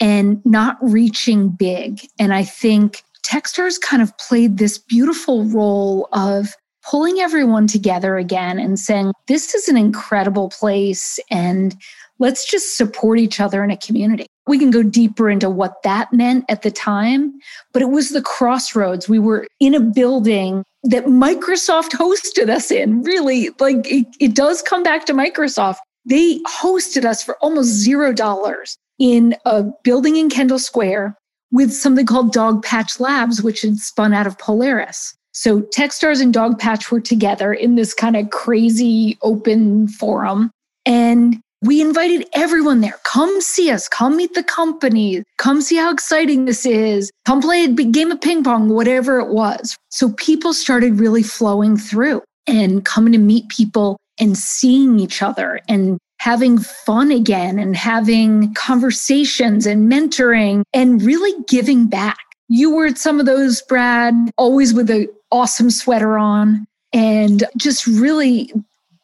and 0.00 0.44
not 0.44 0.76
reaching 0.80 1.48
big. 1.48 2.00
And 2.18 2.34
I 2.34 2.42
think 2.42 3.04
Techstars 3.24 3.80
kind 3.80 4.02
of 4.02 4.18
played 4.18 4.58
this 4.58 4.78
beautiful 4.78 5.44
role 5.44 6.08
of 6.12 6.48
pulling 6.84 7.20
everyone 7.20 7.68
together 7.68 8.16
again 8.16 8.58
and 8.58 8.80
saying, 8.80 9.12
this 9.28 9.54
is 9.54 9.68
an 9.68 9.76
incredible 9.76 10.48
place 10.48 11.20
and 11.30 11.76
let's 12.18 12.50
just 12.50 12.76
support 12.76 13.20
each 13.20 13.38
other 13.38 13.62
in 13.62 13.70
a 13.70 13.76
community. 13.76 14.26
We 14.48 14.58
can 14.58 14.72
go 14.72 14.82
deeper 14.82 15.30
into 15.30 15.48
what 15.48 15.80
that 15.84 16.12
meant 16.12 16.46
at 16.48 16.62
the 16.62 16.72
time, 16.72 17.38
but 17.72 17.80
it 17.80 17.90
was 17.90 18.08
the 18.08 18.22
crossroads. 18.22 19.08
We 19.08 19.20
were 19.20 19.46
in 19.60 19.72
a 19.72 19.80
building 19.80 20.64
that 20.82 21.04
Microsoft 21.04 21.90
hosted 21.92 22.48
us 22.48 22.72
in. 22.72 23.02
Really, 23.02 23.50
like 23.60 23.86
it, 23.86 24.06
it 24.18 24.34
does 24.34 24.62
come 24.62 24.82
back 24.82 25.04
to 25.06 25.12
Microsoft. 25.12 25.76
They 26.08 26.40
hosted 26.40 27.04
us 27.04 27.22
for 27.22 27.36
almost 27.42 27.68
zero 27.68 28.14
dollars 28.14 28.78
in 28.98 29.36
a 29.44 29.64
building 29.84 30.16
in 30.16 30.30
Kendall 30.30 30.58
Square 30.58 31.16
with 31.52 31.72
something 31.72 32.06
called 32.06 32.34
Dogpatch 32.34 32.98
Labs, 32.98 33.42
which 33.42 33.60
had 33.62 33.76
spun 33.76 34.14
out 34.14 34.26
of 34.26 34.38
Polaris. 34.38 35.14
So 35.32 35.60
Techstars 35.60 36.22
and 36.22 36.34
Dogpatch 36.34 36.90
were 36.90 37.00
together 37.00 37.52
in 37.52 37.74
this 37.74 37.92
kind 37.92 38.16
of 38.16 38.30
crazy 38.30 39.18
open 39.22 39.88
forum. 39.88 40.50
And 40.86 41.40
we 41.62 41.80
invited 41.80 42.26
everyone 42.34 42.80
there. 42.80 42.98
Come 43.04 43.40
see 43.42 43.70
us. 43.70 43.86
Come 43.86 44.16
meet 44.16 44.32
the 44.32 44.42
company. 44.42 45.22
Come 45.36 45.60
see 45.60 45.76
how 45.76 45.92
exciting 45.92 46.46
this 46.46 46.64
is. 46.64 47.10
Come 47.26 47.42
play 47.42 47.64
a 47.64 47.68
game 47.68 48.10
of 48.10 48.20
ping 48.20 48.44
pong, 48.44 48.70
whatever 48.70 49.18
it 49.18 49.28
was. 49.28 49.76
So 49.90 50.12
people 50.14 50.54
started 50.54 50.98
really 50.98 51.22
flowing 51.22 51.76
through 51.76 52.22
and 52.46 52.84
coming 52.84 53.12
to 53.12 53.18
meet 53.18 53.48
people 53.48 53.98
and 54.20 54.36
seeing 54.36 54.98
each 54.98 55.22
other 55.22 55.60
and 55.68 55.98
having 56.20 56.58
fun 56.58 57.10
again 57.10 57.58
and 57.58 57.76
having 57.76 58.52
conversations 58.54 59.66
and 59.66 59.90
mentoring 59.90 60.62
and 60.72 61.02
really 61.02 61.32
giving 61.48 61.86
back. 61.86 62.18
You 62.48 62.74
were 62.74 62.94
some 62.94 63.20
of 63.20 63.26
those, 63.26 63.62
Brad, 63.62 64.14
always 64.36 64.74
with 64.74 64.90
an 64.90 65.08
awesome 65.30 65.70
sweater 65.70 66.18
on 66.18 66.66
and 66.92 67.44
just 67.56 67.86
really 67.86 68.52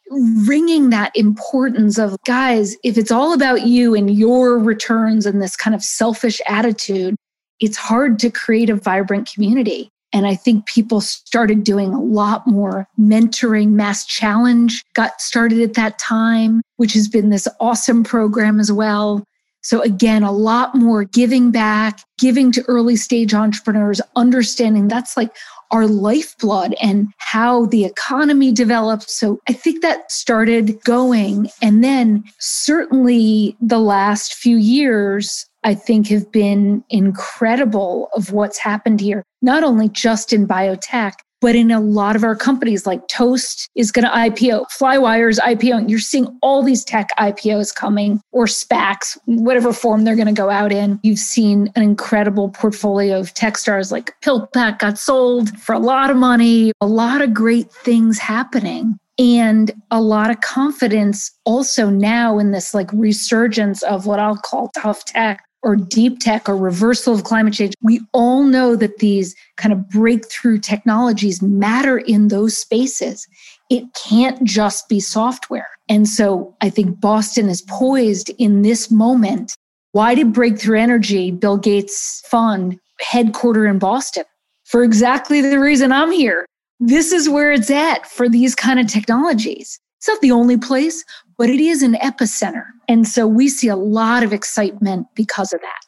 ringing 0.09 0.89
that 0.91 1.15
importance 1.15 1.97
of 1.97 2.17
guys, 2.25 2.75
if 2.83 2.97
it's 2.97 3.11
all 3.11 3.33
about 3.33 3.65
you 3.65 3.95
and 3.95 4.15
your 4.15 4.59
returns 4.59 5.25
and 5.25 5.41
this 5.41 5.55
kind 5.55 5.75
of 5.75 5.83
selfish 5.83 6.39
attitude, 6.47 7.15
it's 7.59 7.77
hard 7.77 8.19
to 8.19 8.29
create 8.29 8.69
a 8.69 8.75
vibrant 8.75 9.29
community. 9.31 9.89
And 10.13 10.25
I 10.25 10.35
think 10.35 10.65
people 10.65 11.01
started 11.01 11.63
doing 11.63 11.93
a 11.93 12.01
lot 12.01 12.47
more 12.47 12.87
mentoring. 12.99 13.71
Mass 13.71 14.05
Challenge 14.05 14.83
got 14.93 15.19
started 15.19 15.61
at 15.61 15.73
that 15.73 15.99
time, 15.99 16.61
which 16.77 16.93
has 16.93 17.07
been 17.07 17.29
this 17.29 17.47
awesome 17.59 18.03
program 18.03 18.59
as 18.59 18.71
well. 18.71 19.23
So, 19.61 19.81
again, 19.81 20.21
a 20.21 20.31
lot 20.31 20.75
more 20.75 21.05
giving 21.05 21.49
back, 21.49 21.99
giving 22.19 22.51
to 22.51 22.63
early 22.67 22.95
stage 22.95 23.33
entrepreneurs, 23.33 23.99
understanding 24.15 24.87
that's 24.87 25.17
like 25.17 25.35
our 25.71 25.87
lifeblood 25.87 26.75
and 26.81 27.07
how 27.17 27.65
the 27.65 27.85
economy 27.85 28.51
develops. 28.51 29.17
So 29.17 29.39
I 29.49 29.53
think 29.53 29.81
that 29.81 30.11
started 30.11 30.81
going. 30.83 31.49
And 31.61 31.83
then 31.83 32.23
certainly 32.39 33.57
the 33.59 33.79
last 33.79 34.35
few 34.35 34.57
years, 34.57 35.45
I 35.65 35.73
think 35.73 36.07
have 36.09 36.31
been 36.31 36.83
incredible 36.91 38.09
of 38.15 38.31
what's 38.31 38.59
happened 38.59 39.01
here, 39.01 39.23
not 39.41 39.63
only 39.63 39.89
just 39.89 40.31
in 40.31 40.47
biotech, 40.47 41.13
but 41.41 41.55
in 41.55 41.71
a 41.71 41.79
lot 41.79 42.15
of 42.15 42.23
our 42.23 42.35
companies 42.35 42.85
like 42.85 43.07
Toast 43.07 43.67
is 43.75 43.91
going 43.91 44.05
to 44.05 44.11
IPO, 44.11 44.65
Flywire's 44.71 45.39
IPO. 45.39 45.89
You're 45.89 45.97
seeing 45.97 46.27
all 46.43 46.61
these 46.61 46.85
tech 46.85 47.09
IPOs 47.19 47.73
coming 47.73 48.21
or 48.31 48.45
SPACs, 48.45 49.17
whatever 49.25 49.73
form 49.73 50.03
they're 50.03 50.15
going 50.15 50.27
to 50.27 50.33
go 50.33 50.51
out 50.51 50.71
in. 50.71 50.99
You've 51.01 51.19
seen 51.19 51.71
an 51.75 51.81
incredible 51.81 52.49
portfolio 52.49 53.19
of 53.19 53.33
tech 53.33 53.57
stars 53.57 53.91
like 53.91 54.13
PillPack 54.21 54.79
got 54.79 54.99
sold 54.99 55.49
for 55.59 55.73
a 55.73 55.79
lot 55.79 56.11
of 56.11 56.17
money, 56.17 56.73
a 56.79 56.87
lot 56.87 57.21
of 57.21 57.33
great 57.33 57.71
things 57.71 58.19
happening 58.19 58.99
and 59.17 59.71
a 59.91 60.01
lot 60.01 60.29
of 60.29 60.41
confidence 60.41 61.31
also 61.45 61.89
now 61.89 62.37
in 62.37 62.51
this 62.51 62.73
like 62.73 62.91
resurgence 62.91 63.81
of 63.83 64.05
what 64.05 64.19
I'll 64.19 64.37
call 64.37 64.69
tough 64.75 65.05
tech 65.05 65.44
or 65.65 65.75
deep 65.75 66.19
tech 66.19 66.47
or 66.47 66.55
reversal 66.55 67.13
of 67.13 67.23
climate 67.23 67.53
change, 67.53 67.73
we 67.81 67.99
all 68.13 68.43
know 68.43 68.75
that 68.75 68.99
these 68.99 69.35
kind 69.57 69.73
of 69.73 69.89
breakthrough 69.89 70.59
technologies 70.59 71.41
matter 71.41 71.97
in 71.97 72.27
those 72.27 72.55
spaces. 72.55 73.27
It 73.69 73.83
can't 73.95 74.41
just 74.43 74.87
be 74.87 74.99
software. 74.99 75.67
And 75.89 76.07
so 76.07 76.55
I 76.61 76.69
think 76.69 77.01
Boston 77.01 77.49
is 77.49 77.63
poised 77.63 78.29
in 78.37 78.61
this 78.61 78.91
moment. 78.91 79.55
Why 79.91 80.13
did 80.13 80.33
Breakthrough 80.33 80.79
Energy, 80.79 81.31
Bill 81.31 81.57
Gates 81.57 82.21
fund, 82.27 82.79
headquarter 83.01 83.65
in 83.65 83.79
Boston? 83.79 84.25
For 84.65 84.83
exactly 84.83 85.41
the 85.41 85.59
reason 85.59 85.91
I'm 85.91 86.11
here. 86.11 86.45
This 86.79 87.11
is 87.11 87.27
where 87.27 87.51
it's 87.51 87.71
at 87.71 88.05
for 88.05 88.29
these 88.29 88.53
kind 88.53 88.79
of 88.79 88.87
technologies. 88.87 89.79
It's 89.97 90.07
not 90.07 90.21
the 90.21 90.31
only 90.31 90.57
place, 90.57 91.03
but 91.37 91.49
it 91.49 91.59
is 91.59 91.81
an 91.81 91.93
epicenter. 91.95 92.65
And 92.87 93.07
so 93.07 93.27
we 93.27 93.47
see 93.49 93.67
a 93.67 93.75
lot 93.75 94.23
of 94.23 94.33
excitement 94.33 95.07
because 95.15 95.53
of 95.53 95.61
that. 95.61 95.79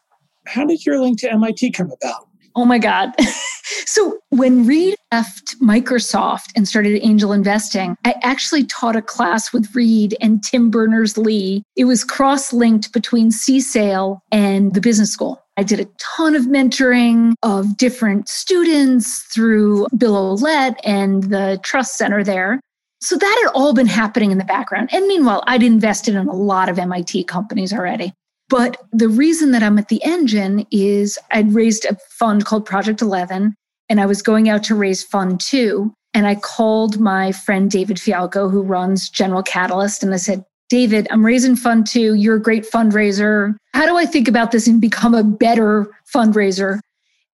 How 0.45 0.65
did 0.65 0.85
your 0.85 0.99
link 0.99 1.19
to 1.19 1.31
MIT 1.31 1.71
come 1.71 1.91
about? 1.91 2.27
Oh 2.55 2.65
my 2.65 2.79
God. 2.79 3.13
so 3.85 4.17
when 4.29 4.65
Reed 4.65 4.95
left 5.11 5.55
Microsoft 5.61 6.47
and 6.55 6.67
started 6.67 6.99
angel 7.05 7.31
investing, 7.31 7.95
I 8.03 8.15
actually 8.23 8.65
taught 8.65 8.95
a 8.95 9.01
class 9.01 9.53
with 9.53 9.75
Reed 9.75 10.17
and 10.21 10.43
Tim 10.43 10.71
Berners 10.71 11.19
Lee. 11.19 11.63
It 11.75 11.85
was 11.85 12.03
cross 12.03 12.51
linked 12.51 12.93
between 12.93 13.29
CSAIL 13.29 14.19
and 14.31 14.73
the 14.73 14.81
business 14.81 15.11
school. 15.11 15.43
I 15.57 15.63
did 15.63 15.79
a 15.79 15.87
ton 15.99 16.35
of 16.35 16.43
mentoring 16.43 17.33
of 17.43 17.77
different 17.77 18.27
students 18.27 19.23
through 19.33 19.87
Bill 19.97 20.15
Aulet 20.15 20.75
and 20.83 21.23
the 21.23 21.59
Trust 21.63 21.95
Center 21.95 22.23
there. 22.23 22.59
So 22.99 23.15
that 23.15 23.41
had 23.43 23.51
all 23.53 23.73
been 23.73 23.87
happening 23.87 24.31
in 24.31 24.37
the 24.37 24.43
background. 24.43 24.89
And 24.91 25.07
meanwhile, 25.07 25.43
I'd 25.47 25.63
invested 25.63 26.15
in 26.15 26.27
a 26.27 26.33
lot 26.33 26.69
of 26.69 26.79
MIT 26.79 27.25
companies 27.25 27.71
already. 27.71 28.13
But 28.49 28.77
the 28.91 29.09
reason 29.09 29.51
that 29.51 29.63
I'm 29.63 29.77
at 29.77 29.89
the 29.89 30.03
engine 30.03 30.65
is 30.71 31.19
I'd 31.31 31.53
raised 31.53 31.85
a 31.85 31.97
fund 32.09 32.45
called 32.45 32.65
Project 32.65 33.01
11, 33.01 33.55
and 33.89 34.01
I 34.01 34.05
was 34.05 34.21
going 34.21 34.49
out 34.49 34.63
to 34.65 34.75
raise 34.75 35.03
fund 35.03 35.39
two. 35.41 35.93
And 36.13 36.25
I 36.25 36.35
called 36.35 36.99
my 36.99 37.31
friend 37.31 37.69
David 37.69 37.97
Fialkow, 37.97 38.49
who 38.49 38.61
runs 38.61 39.09
General 39.09 39.43
Catalyst, 39.43 40.01
and 40.01 40.13
I 40.13 40.17
said, 40.17 40.43
David, 40.69 41.07
I'm 41.11 41.25
raising 41.25 41.55
fund 41.55 41.87
two. 41.87 42.13
You're 42.15 42.37
a 42.37 42.41
great 42.41 42.69
fundraiser. 42.69 43.55
How 43.73 43.85
do 43.85 43.97
I 43.97 44.05
think 44.05 44.27
about 44.27 44.51
this 44.51 44.67
and 44.67 44.81
become 44.81 45.13
a 45.13 45.23
better 45.23 45.87
fundraiser? 46.13 46.79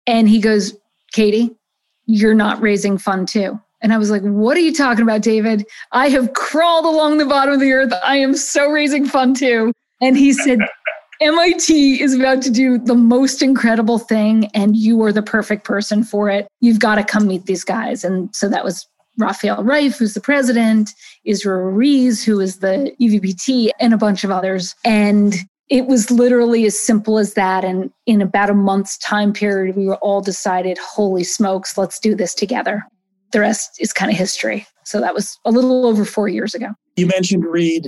And 0.08 0.28
he 0.28 0.42
goes, 0.42 0.76
Katie, 1.14 1.56
you're 2.06 2.34
not 2.34 2.62
raising 2.62 2.98
fund 2.98 3.28
two. 3.28 3.60
And 3.82 3.94
I 3.94 3.98
was 3.98 4.12
like, 4.12 4.22
What 4.22 4.58
are 4.58 4.62
you 4.62 4.74
talking 4.74 5.04
about, 5.04 5.22
David? 5.22 5.66
I 5.92 6.10
have 6.10 6.34
crawled 6.34 6.86
along 6.86 7.18
the 7.18 7.26
bottom 7.26 7.54
of 7.54 7.60
the 7.60 7.72
earth. 7.72 7.94
I 8.04 8.18
am 8.18 8.36
so 8.36 8.70
raising 8.70 9.06
fun 9.06 9.34
too. 9.34 9.74
And 10.02 10.18
he 10.18 10.34
said, 10.34 10.60
MIT 11.22 12.02
is 12.02 12.16
about 12.16 12.42
to 12.42 12.50
do 12.50 12.80
the 12.80 12.96
most 12.96 13.44
incredible 13.44 14.00
thing, 14.00 14.48
and 14.56 14.76
you 14.76 15.04
are 15.04 15.14
the 15.14 15.22
perfect 15.22 15.66
person 15.66 16.04
for 16.04 16.30
it. 16.32 16.48
You've 16.62 16.80
got 16.80 16.96
to 16.96 17.04
come 17.04 17.28
meet 17.28 17.46
these 17.46 17.64
guys. 17.64 18.04
And 18.04 18.36
so 18.36 18.50
that 18.50 18.64
was 18.64 18.88
Rafael 19.20 19.64
Reif, 19.64 19.98
who's 19.98 20.16
the 20.16 20.22
president, 20.22 20.90
Israel 21.24 21.62
Ruiz, 21.62 22.24
who 22.24 22.40
is 22.40 22.58
the 22.58 22.92
EVPT, 23.00 23.70
and 23.80 23.94
a 23.94 23.98
bunch 23.98 24.24
of 24.24 24.32
others. 24.32 24.74
And 24.84 25.36
it 25.70 25.86
was 25.86 26.10
literally 26.10 26.66
as 26.66 26.80
simple 26.80 27.20
as 27.20 27.36
that. 27.36 27.64
And 27.64 27.92
in 28.08 28.20
about 28.20 28.50
a 28.50 28.56
month's 28.56 28.98
time 28.98 29.32
period, 29.32 29.76
we 29.76 29.86
were 29.86 29.98
all 29.98 30.22
decided, 30.22 30.80
holy 30.80 31.24
smokes, 31.24 31.78
let's 31.78 32.00
do 32.00 32.16
this 32.16 32.34
together 32.34 32.84
the 33.32 33.40
rest 33.40 33.78
is 33.80 33.94
kind 33.94 34.12
of 34.12 34.18
history. 34.18 34.66
So 34.84 35.00
that 35.00 35.14
was 35.14 35.38
a 35.46 35.52
little 35.52 35.86
over 35.86 36.06
four 36.06 36.28
years 36.28 36.54
ago. 36.54 36.68
You 36.96 37.08
mentioned 37.08 37.46
Reed. 37.46 37.88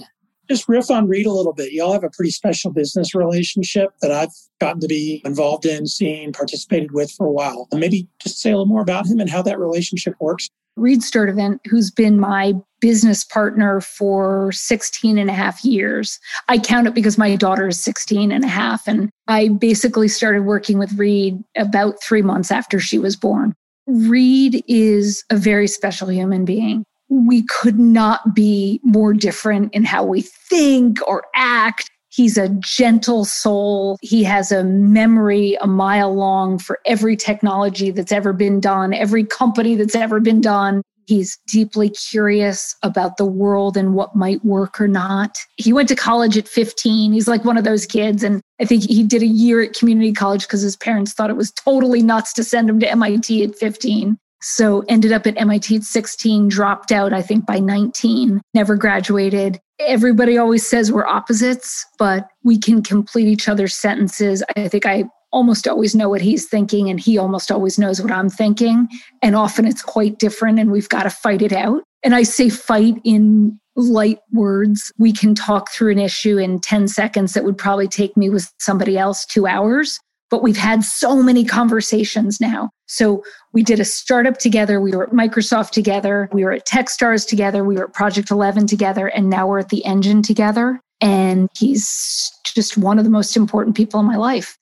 Just 0.50 0.68
riff 0.68 0.92
on 0.92 1.08
Reed 1.08 1.26
a 1.26 1.32
little 1.32 1.54
bit. 1.54 1.72
Y'all 1.72 1.94
have 1.94 2.04
a 2.04 2.10
pretty 2.10 2.32
special 2.32 2.72
business 2.72 3.16
relationship 3.16 3.92
that 4.02 4.12
I've 4.12 4.34
gotten 4.60 4.82
to 4.82 4.88
be 4.88 5.22
involved 5.24 5.66
in, 5.66 5.88
seen, 5.88 6.34
participated 6.34 6.92
with 6.92 7.12
for 7.12 7.26
a 7.26 7.32
while. 7.32 7.68
Maybe 7.74 8.08
just 8.20 8.40
say 8.40 8.52
a 8.52 8.54
little 8.54 8.66
more 8.66 8.82
about 8.82 9.08
him 9.08 9.20
and 9.20 9.30
how 9.30 9.42
that 9.44 9.58
relationship 9.58 10.16
works. 10.20 10.50
Reed 10.76 11.02
Sturdivant, 11.02 11.60
who's 11.68 11.92
been 11.92 12.20
my 12.20 12.54
business 12.82 13.24
partner 13.24 13.80
for 13.80 14.52
16 14.52 15.18
and 15.18 15.30
a 15.30 15.34
half 15.34 15.64
years. 15.64 16.20
I 16.50 16.58
count 16.58 16.88
it 16.88 16.96
because 16.96 17.18
my 17.18 17.36
daughter 17.36 17.68
is 17.68 17.82
16 17.84 18.32
and 18.32 18.44
a 18.44 18.48
half. 18.48 18.88
And 18.88 19.10
I 19.28 19.50
basically 19.50 20.08
started 20.08 20.42
working 20.42 20.80
with 20.80 20.92
Reed 20.94 21.42
about 21.56 22.02
three 22.02 22.22
months 22.22 22.52
after 22.52 22.80
she 22.80 22.98
was 22.98 23.16
born. 23.16 23.54
Reed 23.88 24.64
is 24.68 25.24
a 25.30 25.36
very 25.36 25.68
special 25.68 26.10
human 26.10 26.46
being. 26.46 26.86
We 27.10 27.44
could 27.44 27.80
not 27.80 28.34
be 28.34 28.80
more 28.84 29.14
different 29.14 29.74
in 29.74 29.84
how 29.84 30.04
we 30.04 30.22
think 30.22 30.98
or 31.08 31.24
act. 31.36 31.90
He's 32.10 32.38
a 32.38 32.50
gentle 32.50 33.26
soul. 33.26 33.98
He 34.02 34.24
has 34.24 34.52
a 34.52 34.64
memory 34.64 35.58
a 35.62 35.68
mile 35.68 36.14
long 36.14 36.60
for 36.60 36.80
every 36.86 37.16
technology 37.16 37.92
that's 37.92 38.12
ever 38.12 38.34
been 38.34 38.60
done, 38.60 38.94
every 38.94 39.26
company 39.26 39.76
that's 39.76 39.96
ever 39.96 40.20
been 40.20 40.40
done. 40.40 40.84
He's 41.06 41.38
deeply 41.48 41.90
curious 41.90 42.76
about 42.84 43.18
the 43.18 43.26
world 43.26 43.78
and 43.78 43.94
what 43.94 44.16
might 44.16 44.44
work 44.44 44.80
or 44.80 44.88
not. 44.88 45.38
He 45.58 45.74
went 45.74 45.90
to 45.90 45.96
college 45.96 46.38
at 46.38 46.48
15. 46.48 47.14
He's 47.14 47.28
like 47.28 47.46
one 47.46 47.58
of 47.58 47.64
those 47.64 47.86
kids. 47.86 48.24
And 48.24 48.42
I 48.60 48.66
think 48.66 48.84
he 48.84 49.04
did 49.04 49.22
a 49.22 49.28
year 49.28 49.62
at 49.62 49.74
community 49.74 50.14
college 50.14 50.44
because 50.44 50.62
his 50.62 50.78
parents 50.78 51.14
thought 51.14 51.30
it 51.30 51.38
was 51.38 51.52
totally 51.52 52.02
nuts 52.02 52.34
to 52.34 52.44
send 52.44 52.70
him 52.70 52.80
to 52.80 52.90
MIT 52.90 53.44
at 53.44 53.56
15. 53.56 54.18
So 54.46 54.84
ended 54.90 55.14
up 55.14 55.26
at 55.26 55.40
MIT 55.40 55.78
at 55.78 55.84
16, 55.84 56.50
dropped 56.50 56.92
out, 56.92 57.14
I 57.14 57.22
think, 57.22 57.46
by 57.46 57.60
19, 57.60 58.42
never 58.54 58.76
graduated. 58.76 59.60
Everybody 59.80 60.38
always 60.38 60.68
says 60.68 60.92
we're 60.92 61.08
opposites, 61.08 61.86
but 61.98 62.28
we 62.44 62.58
can 62.58 62.84
complete 62.84 63.28
each 63.28 63.48
other's 63.48 63.74
sentences. 63.74 64.44
I 64.58 64.68
think 64.68 64.86
I 64.86 65.06
almost 65.34 65.68
always 65.68 65.96
know 65.96 66.08
what 66.08 66.22
he's 66.22 66.48
thinking 66.48 66.90
and 66.90 67.00
he 67.00 67.18
almost 67.18 67.52
always 67.52 67.78
knows 67.78 68.02
what 68.02 68.12
I'm 68.12 68.30
thinking. 68.30 68.88
And 69.22 69.36
often 69.36 69.66
it's 69.66 69.82
quite 69.82 70.20
different 70.20 70.60
and 70.60 70.72
we've 70.72 70.88
got 70.88 71.04
to 71.04 71.10
fight 71.10 71.42
it 71.42 71.52
out. 71.52 71.84
And 72.04 72.16
I 72.16 72.24
say 72.24 72.50
fight 72.50 73.02
in 73.04 73.60
light 73.76 74.20
words. 74.32 74.92
We 75.00 75.12
can 75.12 75.34
talk 75.34 75.72
through 75.72 75.92
an 75.92 76.00
issue 76.00 76.38
in 76.38 76.60
10 76.60 76.88
seconds 76.88 77.34
that 77.34 77.44
would 77.44 77.58
probably 77.58 77.88
take 77.88 78.16
me 78.16 78.30
with 78.30 78.54
somebody 78.60 78.98
else 78.98 79.26
two 79.26 79.48
hours. 79.48 80.00
But 80.30 80.44
we've 80.44 80.58
had 80.58 80.84
so 80.84 81.22
many 81.22 81.44
conversations 81.46 82.40
now. 82.40 82.70
So 82.88 83.24
we 83.54 83.64
did 83.64 83.80
a 83.80 83.86
startup 83.86 84.38
together. 84.38 84.80
We 84.80 84.92
were 84.92 85.04
at 85.04 85.12
Microsoft 85.14 85.72
together. 85.72 86.30
We 86.32 86.44
were 86.44 86.52
at 86.52 86.68
Techstars 86.68 87.28
together. 87.28 87.64
We 87.64 87.76
were 87.76 87.86
at 87.86 87.94
Project 87.94 88.32
11 88.32 88.68
together. 88.68 89.08
And 89.08 89.30
now 89.30 89.48
we're 89.48 89.60
at 89.60 89.70
the 89.70 89.86
engine 89.86 90.22
together. 90.22 90.80
And 91.02 91.50
he's 91.58 92.32
just 92.46 92.78
one 92.78 92.98
of 92.98 93.04
the 93.04 93.12
most 93.12 93.36
important 93.36 93.76
people 93.76 94.00
in 94.00 94.06
my 94.06 94.16
life 94.16 94.58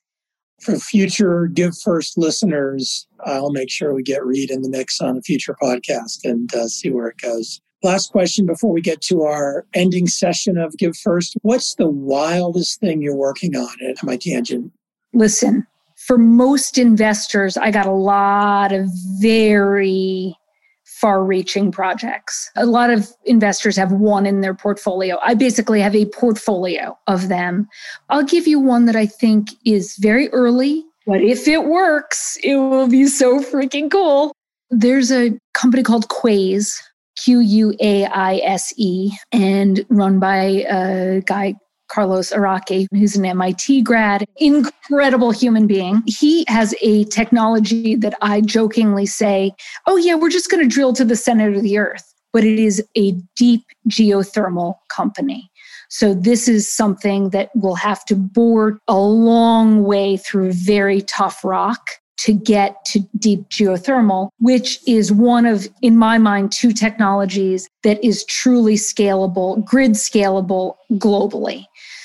for 0.62 0.78
future 0.78 1.46
Give 1.46 1.76
First 1.76 2.16
listeners, 2.16 3.06
I'll 3.24 3.50
make 3.50 3.70
sure 3.70 3.94
we 3.94 4.02
get 4.02 4.24
Reed 4.24 4.50
in 4.50 4.62
the 4.62 4.70
mix 4.70 5.00
on 5.00 5.16
a 5.16 5.22
future 5.22 5.56
podcast 5.60 6.20
and 6.24 6.52
uh, 6.54 6.68
see 6.68 6.90
where 6.90 7.08
it 7.08 7.18
goes. 7.18 7.60
Last 7.82 8.12
question 8.12 8.46
before 8.46 8.72
we 8.72 8.80
get 8.80 9.00
to 9.02 9.22
our 9.22 9.66
ending 9.74 10.06
session 10.06 10.56
of 10.56 10.76
Give 10.78 10.96
First. 10.96 11.36
What's 11.42 11.74
the 11.74 11.88
wildest 11.88 12.78
thing 12.80 13.02
you're 13.02 13.16
working 13.16 13.56
on 13.56 13.76
at 13.88 14.02
MIT 14.04 14.32
Engine? 14.32 14.70
Listen, 15.12 15.66
for 15.96 16.16
most 16.16 16.78
investors, 16.78 17.56
I 17.56 17.70
got 17.70 17.86
a 17.86 17.92
lot 17.92 18.72
of 18.72 18.88
very 19.20 20.36
far 21.02 21.24
reaching 21.24 21.72
projects. 21.72 22.48
A 22.54 22.64
lot 22.64 22.88
of 22.88 23.08
investors 23.24 23.76
have 23.76 23.90
one 23.90 24.24
in 24.24 24.40
their 24.40 24.54
portfolio. 24.54 25.18
I 25.20 25.34
basically 25.34 25.80
have 25.80 25.96
a 25.96 26.06
portfolio 26.06 26.96
of 27.08 27.26
them. 27.26 27.68
I'll 28.08 28.22
give 28.22 28.46
you 28.46 28.60
one 28.60 28.86
that 28.86 28.94
I 28.94 29.06
think 29.06 29.48
is 29.66 29.96
very 29.96 30.28
early, 30.28 30.84
but 31.04 31.20
if 31.20 31.48
it 31.48 31.64
works, 31.64 32.38
it 32.44 32.54
will 32.54 32.86
be 32.86 33.08
so 33.08 33.40
freaking 33.40 33.90
cool. 33.90 34.32
There's 34.70 35.10
a 35.10 35.36
company 35.54 35.82
called 35.82 36.08
Quaise, 36.08 36.80
Q 37.22 37.40
U 37.40 37.74
A 37.80 38.06
I 38.06 38.36
S 38.36 38.72
E, 38.76 39.10
and 39.32 39.84
run 39.90 40.20
by 40.20 40.64
a 40.70 41.20
guy 41.22 41.56
Carlos 41.92 42.32
Araque, 42.32 42.88
who's 42.90 43.16
an 43.16 43.24
MIT 43.24 43.82
grad, 43.82 44.26
incredible 44.36 45.30
human 45.30 45.66
being. 45.66 46.02
He 46.06 46.44
has 46.48 46.74
a 46.80 47.04
technology 47.04 47.94
that 47.96 48.14
I 48.22 48.40
jokingly 48.40 49.06
say, 49.06 49.52
oh, 49.86 49.96
yeah, 49.96 50.14
we're 50.14 50.30
just 50.30 50.50
going 50.50 50.62
to 50.62 50.74
drill 50.74 50.92
to 50.94 51.04
the 51.04 51.16
center 51.16 51.52
of 51.52 51.62
the 51.62 51.78
earth. 51.78 52.14
But 52.32 52.44
it 52.44 52.58
is 52.58 52.82
a 52.96 53.12
deep 53.36 53.64
geothermal 53.90 54.76
company. 54.88 55.50
So 55.90 56.14
this 56.14 56.48
is 56.48 56.72
something 56.72 57.28
that 57.30 57.50
will 57.54 57.74
have 57.74 58.06
to 58.06 58.16
bore 58.16 58.78
a 58.88 58.98
long 58.98 59.82
way 59.82 60.16
through 60.16 60.54
very 60.54 61.02
tough 61.02 61.44
rock 61.44 61.86
to 62.22 62.32
get 62.32 62.84
to 62.84 63.00
deep 63.18 63.48
geothermal, 63.48 64.28
which 64.38 64.78
is 64.86 65.10
one 65.10 65.44
of, 65.44 65.68
in 65.82 65.96
my 65.96 66.18
mind, 66.18 66.52
two 66.52 66.72
technologies 66.72 67.68
that 67.82 68.02
is 68.04 68.24
truly 68.26 68.74
scalable, 68.74 69.64
grid 69.64 69.92
scalable 69.92 70.76
globally. 70.92 71.64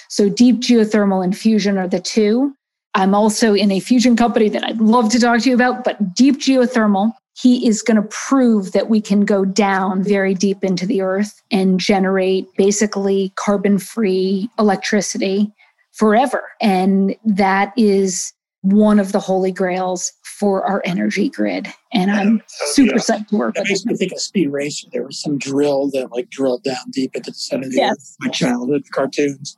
So 0.10 0.28
deep 0.28 0.60
geothermal 0.60 1.24
and 1.24 1.38
fusion 1.38 1.78
are 1.78 1.88
the 1.88 2.00
two. 2.00 2.56
I'm 2.96 3.14
also 3.14 3.54
in 3.54 3.72
a 3.72 3.80
fusion 3.80 4.16
company 4.16 4.50
that 4.50 4.64
I'd 4.64 4.82
love 4.82 5.10
to 5.12 5.20
talk 5.20 5.42
to 5.42 5.50
you 5.50 5.56
about, 5.56 5.84
but 5.84 6.16
deep 6.16 6.40
geothermal, 6.40 7.12
he 7.40 7.68
is 7.68 7.84
going 7.84 8.02
to 8.02 8.10
prove 8.10 8.72
that 8.72 8.90
we 8.90 9.00
can 9.00 9.24
go 9.24 9.46
down 9.46 10.02
very 10.02 10.34
deep 10.34 10.64
into 10.64 10.88
the 10.88 11.02
earth 11.02 11.40
and 11.52 11.80
generate 11.80 12.48
basically 12.58 13.32
carbon 13.36 13.78
free 13.78 14.50
electricity 14.58 15.52
forever. 15.92 16.44
And 16.60 17.16
that 17.24 17.72
is 17.78 18.34
one 18.62 19.00
of 19.00 19.12
the 19.12 19.20
holy 19.20 19.52
grails 19.52 20.12
for 20.24 20.64
our 20.66 20.82
energy 20.86 21.30
grid. 21.30 21.68
And 21.94 22.12
I'm 22.12 22.44
super 22.48 22.96
yeah. 22.96 23.02
psyched 23.02 23.28
to 23.30 23.38
work 23.38 23.56
that 23.56 23.66
makes 23.68 23.86
me 23.86 23.96
think 23.96 24.12
of 24.12 24.20
Speed 24.20 24.50
Racer. 24.50 24.88
There 24.92 25.04
was 25.04 25.20
some 25.20 25.38
drill 25.38 25.90
that 25.92 26.12
like 26.12 26.30
drilled 26.30 26.64
down 26.64 26.78
deep 26.92 27.16
into 27.16 27.32
the 27.32 27.38
center 27.38 27.66
of 27.66 27.72
the 27.72 27.78
yes. 27.78 27.92
earth. 27.94 28.16
My 28.20 28.30
childhood 28.30 28.84
cartoons. 28.92 29.58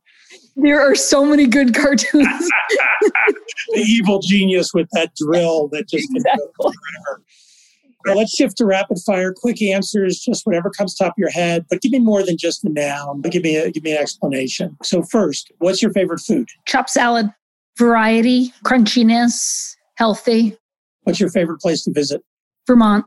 There 0.55 0.79
are 0.79 0.95
so 0.95 1.25
many 1.25 1.47
good 1.47 1.73
cartoons. 1.73 2.05
the 3.69 3.81
evil 3.81 4.19
genius 4.19 4.73
with 4.73 4.87
that 4.93 5.15
drill 5.15 5.69
that 5.69 5.87
just 5.87 6.09
exactly. 6.13 6.45
forever. 6.57 7.23
Let's 8.05 8.33
shift 8.33 8.57
to 8.57 8.65
rapid 8.65 8.97
fire, 9.05 9.33
quick 9.33 9.61
answers, 9.61 10.19
just 10.19 10.45
whatever 10.45 10.69
comes 10.69 10.95
top 10.95 11.09
of 11.09 11.17
your 11.17 11.29
head. 11.29 11.65
But 11.69 11.81
give 11.81 11.91
me 11.91 11.99
more 11.99 12.23
than 12.23 12.37
just 12.37 12.63
a 12.63 12.69
noun. 12.69 13.21
But 13.21 13.31
give 13.31 13.43
me 13.43 13.57
a, 13.57 13.69
give 13.71 13.83
me 13.83 13.91
an 13.91 13.97
explanation. 13.97 14.77
So 14.83 15.03
first, 15.03 15.51
what's 15.59 15.81
your 15.81 15.91
favorite 15.91 16.19
food? 16.19 16.47
Chop 16.65 16.89
salad, 16.89 17.29
variety, 17.79 18.53
crunchiness, 18.63 19.75
healthy. 19.95 20.55
What's 21.03 21.19
your 21.19 21.29
favorite 21.29 21.59
place 21.59 21.83
to 21.85 21.91
visit? 21.91 22.21
Vermont. 22.67 23.05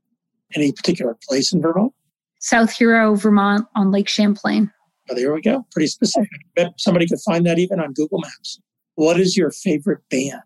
Any 0.54 0.72
particular 0.72 1.16
place 1.28 1.52
in 1.52 1.60
Vermont? 1.60 1.92
South 2.40 2.72
Hero, 2.72 3.14
Vermont, 3.14 3.66
on 3.76 3.92
Lake 3.92 4.08
Champlain. 4.08 4.72
Oh, 5.10 5.14
there 5.14 5.32
we 5.32 5.42
go. 5.42 5.64
Pretty 5.70 5.86
specific. 5.86 6.28
I 6.32 6.62
Bet 6.64 6.72
somebody 6.78 7.06
could 7.06 7.20
find 7.20 7.46
that 7.46 7.58
even 7.58 7.78
on 7.78 7.92
Google 7.92 8.18
Maps. 8.18 8.60
What 8.94 9.20
is 9.20 9.36
your 9.36 9.50
favorite 9.50 10.00
band? 10.10 10.40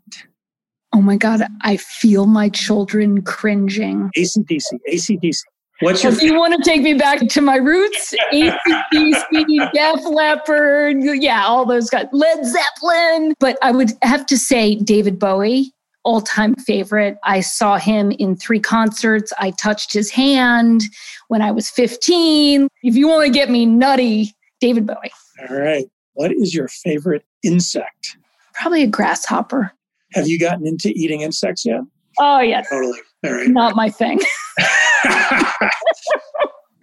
Oh 0.92 1.00
my 1.00 1.16
God, 1.16 1.42
I 1.62 1.76
feel 1.76 2.26
my 2.26 2.48
children 2.48 3.22
cringing. 3.22 4.10
ACDC, 4.16 4.78
ACDC. 4.92 5.40
What's 5.80 6.02
your? 6.02 6.12
If 6.12 6.22
you 6.22 6.36
want 6.38 6.54
to 6.54 6.62
take 6.68 6.82
me 6.82 6.94
back 6.94 7.20
to 7.20 7.40
my 7.40 7.56
roots, 7.56 8.14
ACDC, 8.32 9.72
Def 9.72 10.04
Leppard, 10.06 10.98
yeah, 11.02 11.44
all 11.44 11.66
those 11.66 11.90
guys, 11.90 12.06
Led 12.12 12.44
Zeppelin. 12.46 13.34
But 13.38 13.58
I 13.62 13.72
would 13.72 13.92
have 14.02 14.24
to 14.26 14.38
say 14.38 14.76
David 14.76 15.18
Bowie, 15.18 15.72
all 16.04 16.22
time 16.22 16.54
favorite. 16.54 17.18
I 17.24 17.40
saw 17.40 17.76
him 17.76 18.10
in 18.12 18.36
three 18.36 18.60
concerts. 18.60 19.32
I 19.38 19.50
touched 19.50 19.92
his 19.92 20.10
hand 20.10 20.82
when 21.28 21.42
I 21.42 21.50
was 21.50 21.68
15. 21.68 22.68
If 22.82 22.94
you 22.94 23.08
want 23.08 23.26
to 23.26 23.32
get 23.32 23.50
me 23.50 23.66
nutty, 23.66 24.32
David 24.60 24.86
Bowie. 24.86 25.12
All 25.50 25.56
right. 25.56 25.86
What 26.14 26.32
is 26.32 26.54
your 26.54 26.68
favorite 26.68 27.24
insect? 27.42 28.16
Probably 28.54 28.82
a 28.82 28.86
grasshopper. 28.86 29.72
Have 30.14 30.28
you 30.28 30.38
gotten 30.38 30.66
into 30.66 30.88
eating 30.88 31.20
insects 31.20 31.66
yet? 31.66 31.80
Oh, 32.18 32.40
yeah. 32.40 32.62
Totally. 32.62 33.00
All 33.24 33.32
right. 33.32 33.48
Not 33.48 33.76
my 33.76 33.90
thing. 33.90 34.20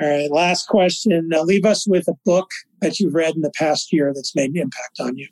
All 0.02 0.10
right. 0.10 0.32
Last 0.32 0.68
question. 0.68 1.30
Now, 1.30 1.44
leave 1.44 1.66
us 1.66 1.88
with 1.88 2.08
a 2.08 2.16
book 2.26 2.50
that 2.82 3.00
you've 3.00 3.14
read 3.14 3.36
in 3.36 3.42
the 3.42 3.52
past 3.58 3.94
year 3.94 4.12
that's 4.14 4.36
made 4.36 4.52
an 4.52 4.58
impact 4.58 5.00
on 5.00 5.18
you. 5.18 5.28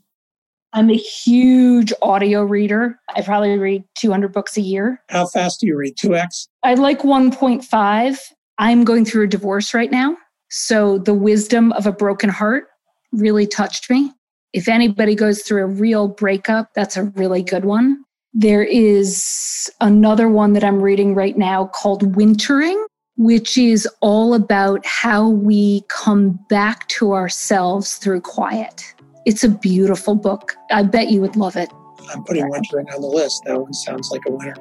I'm 0.73 0.89
a 0.89 0.95
huge 0.95 1.91
audio 2.01 2.43
reader. 2.43 2.97
I 3.13 3.21
probably 3.21 3.57
read 3.57 3.83
200 3.97 4.31
books 4.31 4.55
a 4.55 4.61
year. 4.61 5.01
How 5.09 5.25
fast 5.27 5.59
do 5.59 5.67
you 5.67 5.75
read? 5.75 5.97
2x? 5.97 6.47
I 6.63 6.75
like 6.75 7.01
1.5. 7.01 8.19
I'm 8.57 8.83
going 8.85 9.03
through 9.03 9.25
a 9.25 9.27
divorce 9.27 9.73
right 9.73 9.91
now. 9.91 10.15
So 10.49 10.99
the 10.99 11.13
wisdom 11.13 11.73
of 11.73 11.85
a 11.85 11.91
broken 11.91 12.29
heart 12.29 12.67
really 13.11 13.47
touched 13.47 13.89
me. 13.89 14.13
If 14.53 14.67
anybody 14.67 15.15
goes 15.15 15.41
through 15.41 15.63
a 15.63 15.67
real 15.67 16.07
breakup, 16.07 16.69
that's 16.73 16.95
a 16.95 17.03
really 17.03 17.43
good 17.43 17.65
one. 17.65 18.03
There 18.33 18.63
is 18.63 19.69
another 19.81 20.29
one 20.29 20.53
that 20.53 20.63
I'm 20.63 20.81
reading 20.81 21.15
right 21.15 21.37
now 21.37 21.67
called 21.67 22.15
Wintering, 22.15 22.81
which 23.17 23.57
is 23.57 23.87
all 23.99 24.33
about 24.33 24.85
how 24.85 25.27
we 25.27 25.81
come 25.89 26.39
back 26.49 26.87
to 26.89 27.11
ourselves 27.13 27.97
through 27.97 28.21
quiet. 28.21 28.83
It's 29.25 29.43
a 29.43 29.49
beautiful 29.49 30.15
book. 30.15 30.55
I 30.71 30.83
bet 30.83 31.09
you 31.09 31.19
would 31.21 31.35
love 31.35 31.55
it. 31.57 31.69
I'm 32.09 32.23
putting 32.23 32.49
Wintering 32.49 32.87
on 32.93 33.01
the 33.01 33.07
list. 33.07 33.43
That 33.45 33.59
one 33.59 33.73
sounds 33.73 34.09
like 34.11 34.21
a 34.27 34.31
winner. 34.31 34.55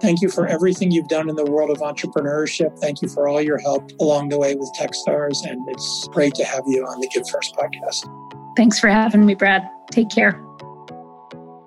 Thank 0.00 0.20
you 0.20 0.28
for 0.28 0.48
everything 0.48 0.90
you've 0.90 1.08
done 1.08 1.28
in 1.28 1.36
the 1.36 1.44
world 1.44 1.70
of 1.70 1.78
entrepreneurship. 1.78 2.76
Thank 2.80 3.02
you 3.02 3.08
for 3.08 3.28
all 3.28 3.40
your 3.40 3.58
help 3.58 3.92
along 4.00 4.30
the 4.30 4.38
way 4.38 4.56
with 4.56 4.68
Techstars. 4.76 5.48
And 5.48 5.60
it's 5.68 6.08
great 6.08 6.34
to 6.34 6.44
have 6.44 6.64
you 6.66 6.84
on 6.84 7.00
the 7.00 7.08
Give 7.14 7.28
First 7.28 7.54
podcast. 7.54 8.04
Thanks 8.56 8.80
for 8.80 8.88
having 8.88 9.24
me, 9.24 9.34
Brad. 9.34 9.62
Take 9.92 10.10
care. 10.10 10.42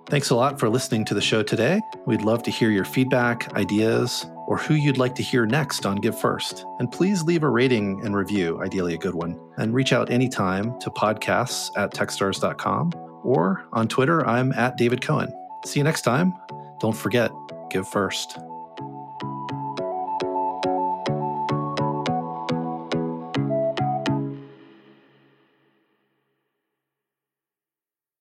Thanks 0.07 0.29
a 0.29 0.35
lot 0.35 0.59
for 0.59 0.69
listening 0.69 1.03
to 1.05 1.15
the 1.15 1.21
show 1.21 1.41
today. 1.41 1.81
We'd 2.05 2.21
love 2.21 2.43
to 2.43 2.51
hear 2.51 2.69
your 2.69 2.85
feedback, 2.85 3.51
ideas, 3.55 4.27
or 4.45 4.55
who 4.55 4.75
you'd 4.75 4.99
like 4.99 5.15
to 5.15 5.23
hear 5.23 5.47
next 5.47 5.83
on 5.85 5.95
Give 5.95 6.17
First. 6.17 6.63
And 6.77 6.91
please 6.91 7.23
leave 7.23 7.41
a 7.41 7.49
rating 7.49 8.05
and 8.05 8.15
review, 8.15 8.61
ideally 8.61 8.93
a 8.93 8.99
good 8.99 9.15
one. 9.15 9.39
And 9.57 9.73
reach 9.73 9.93
out 9.93 10.11
anytime 10.11 10.79
to 10.81 10.91
podcasts 10.91 11.71
at 11.75 11.91
techstars.com 11.91 12.93
or 13.23 13.65
on 13.73 13.87
Twitter, 13.87 14.25
I'm 14.27 14.53
at 14.53 14.77
David 14.77 15.01
Cohen. 15.01 15.33
See 15.65 15.79
you 15.79 15.83
next 15.83 16.03
time. 16.03 16.35
Don't 16.79 16.95
forget, 16.95 17.31
give 17.71 17.87
first. 17.87 18.37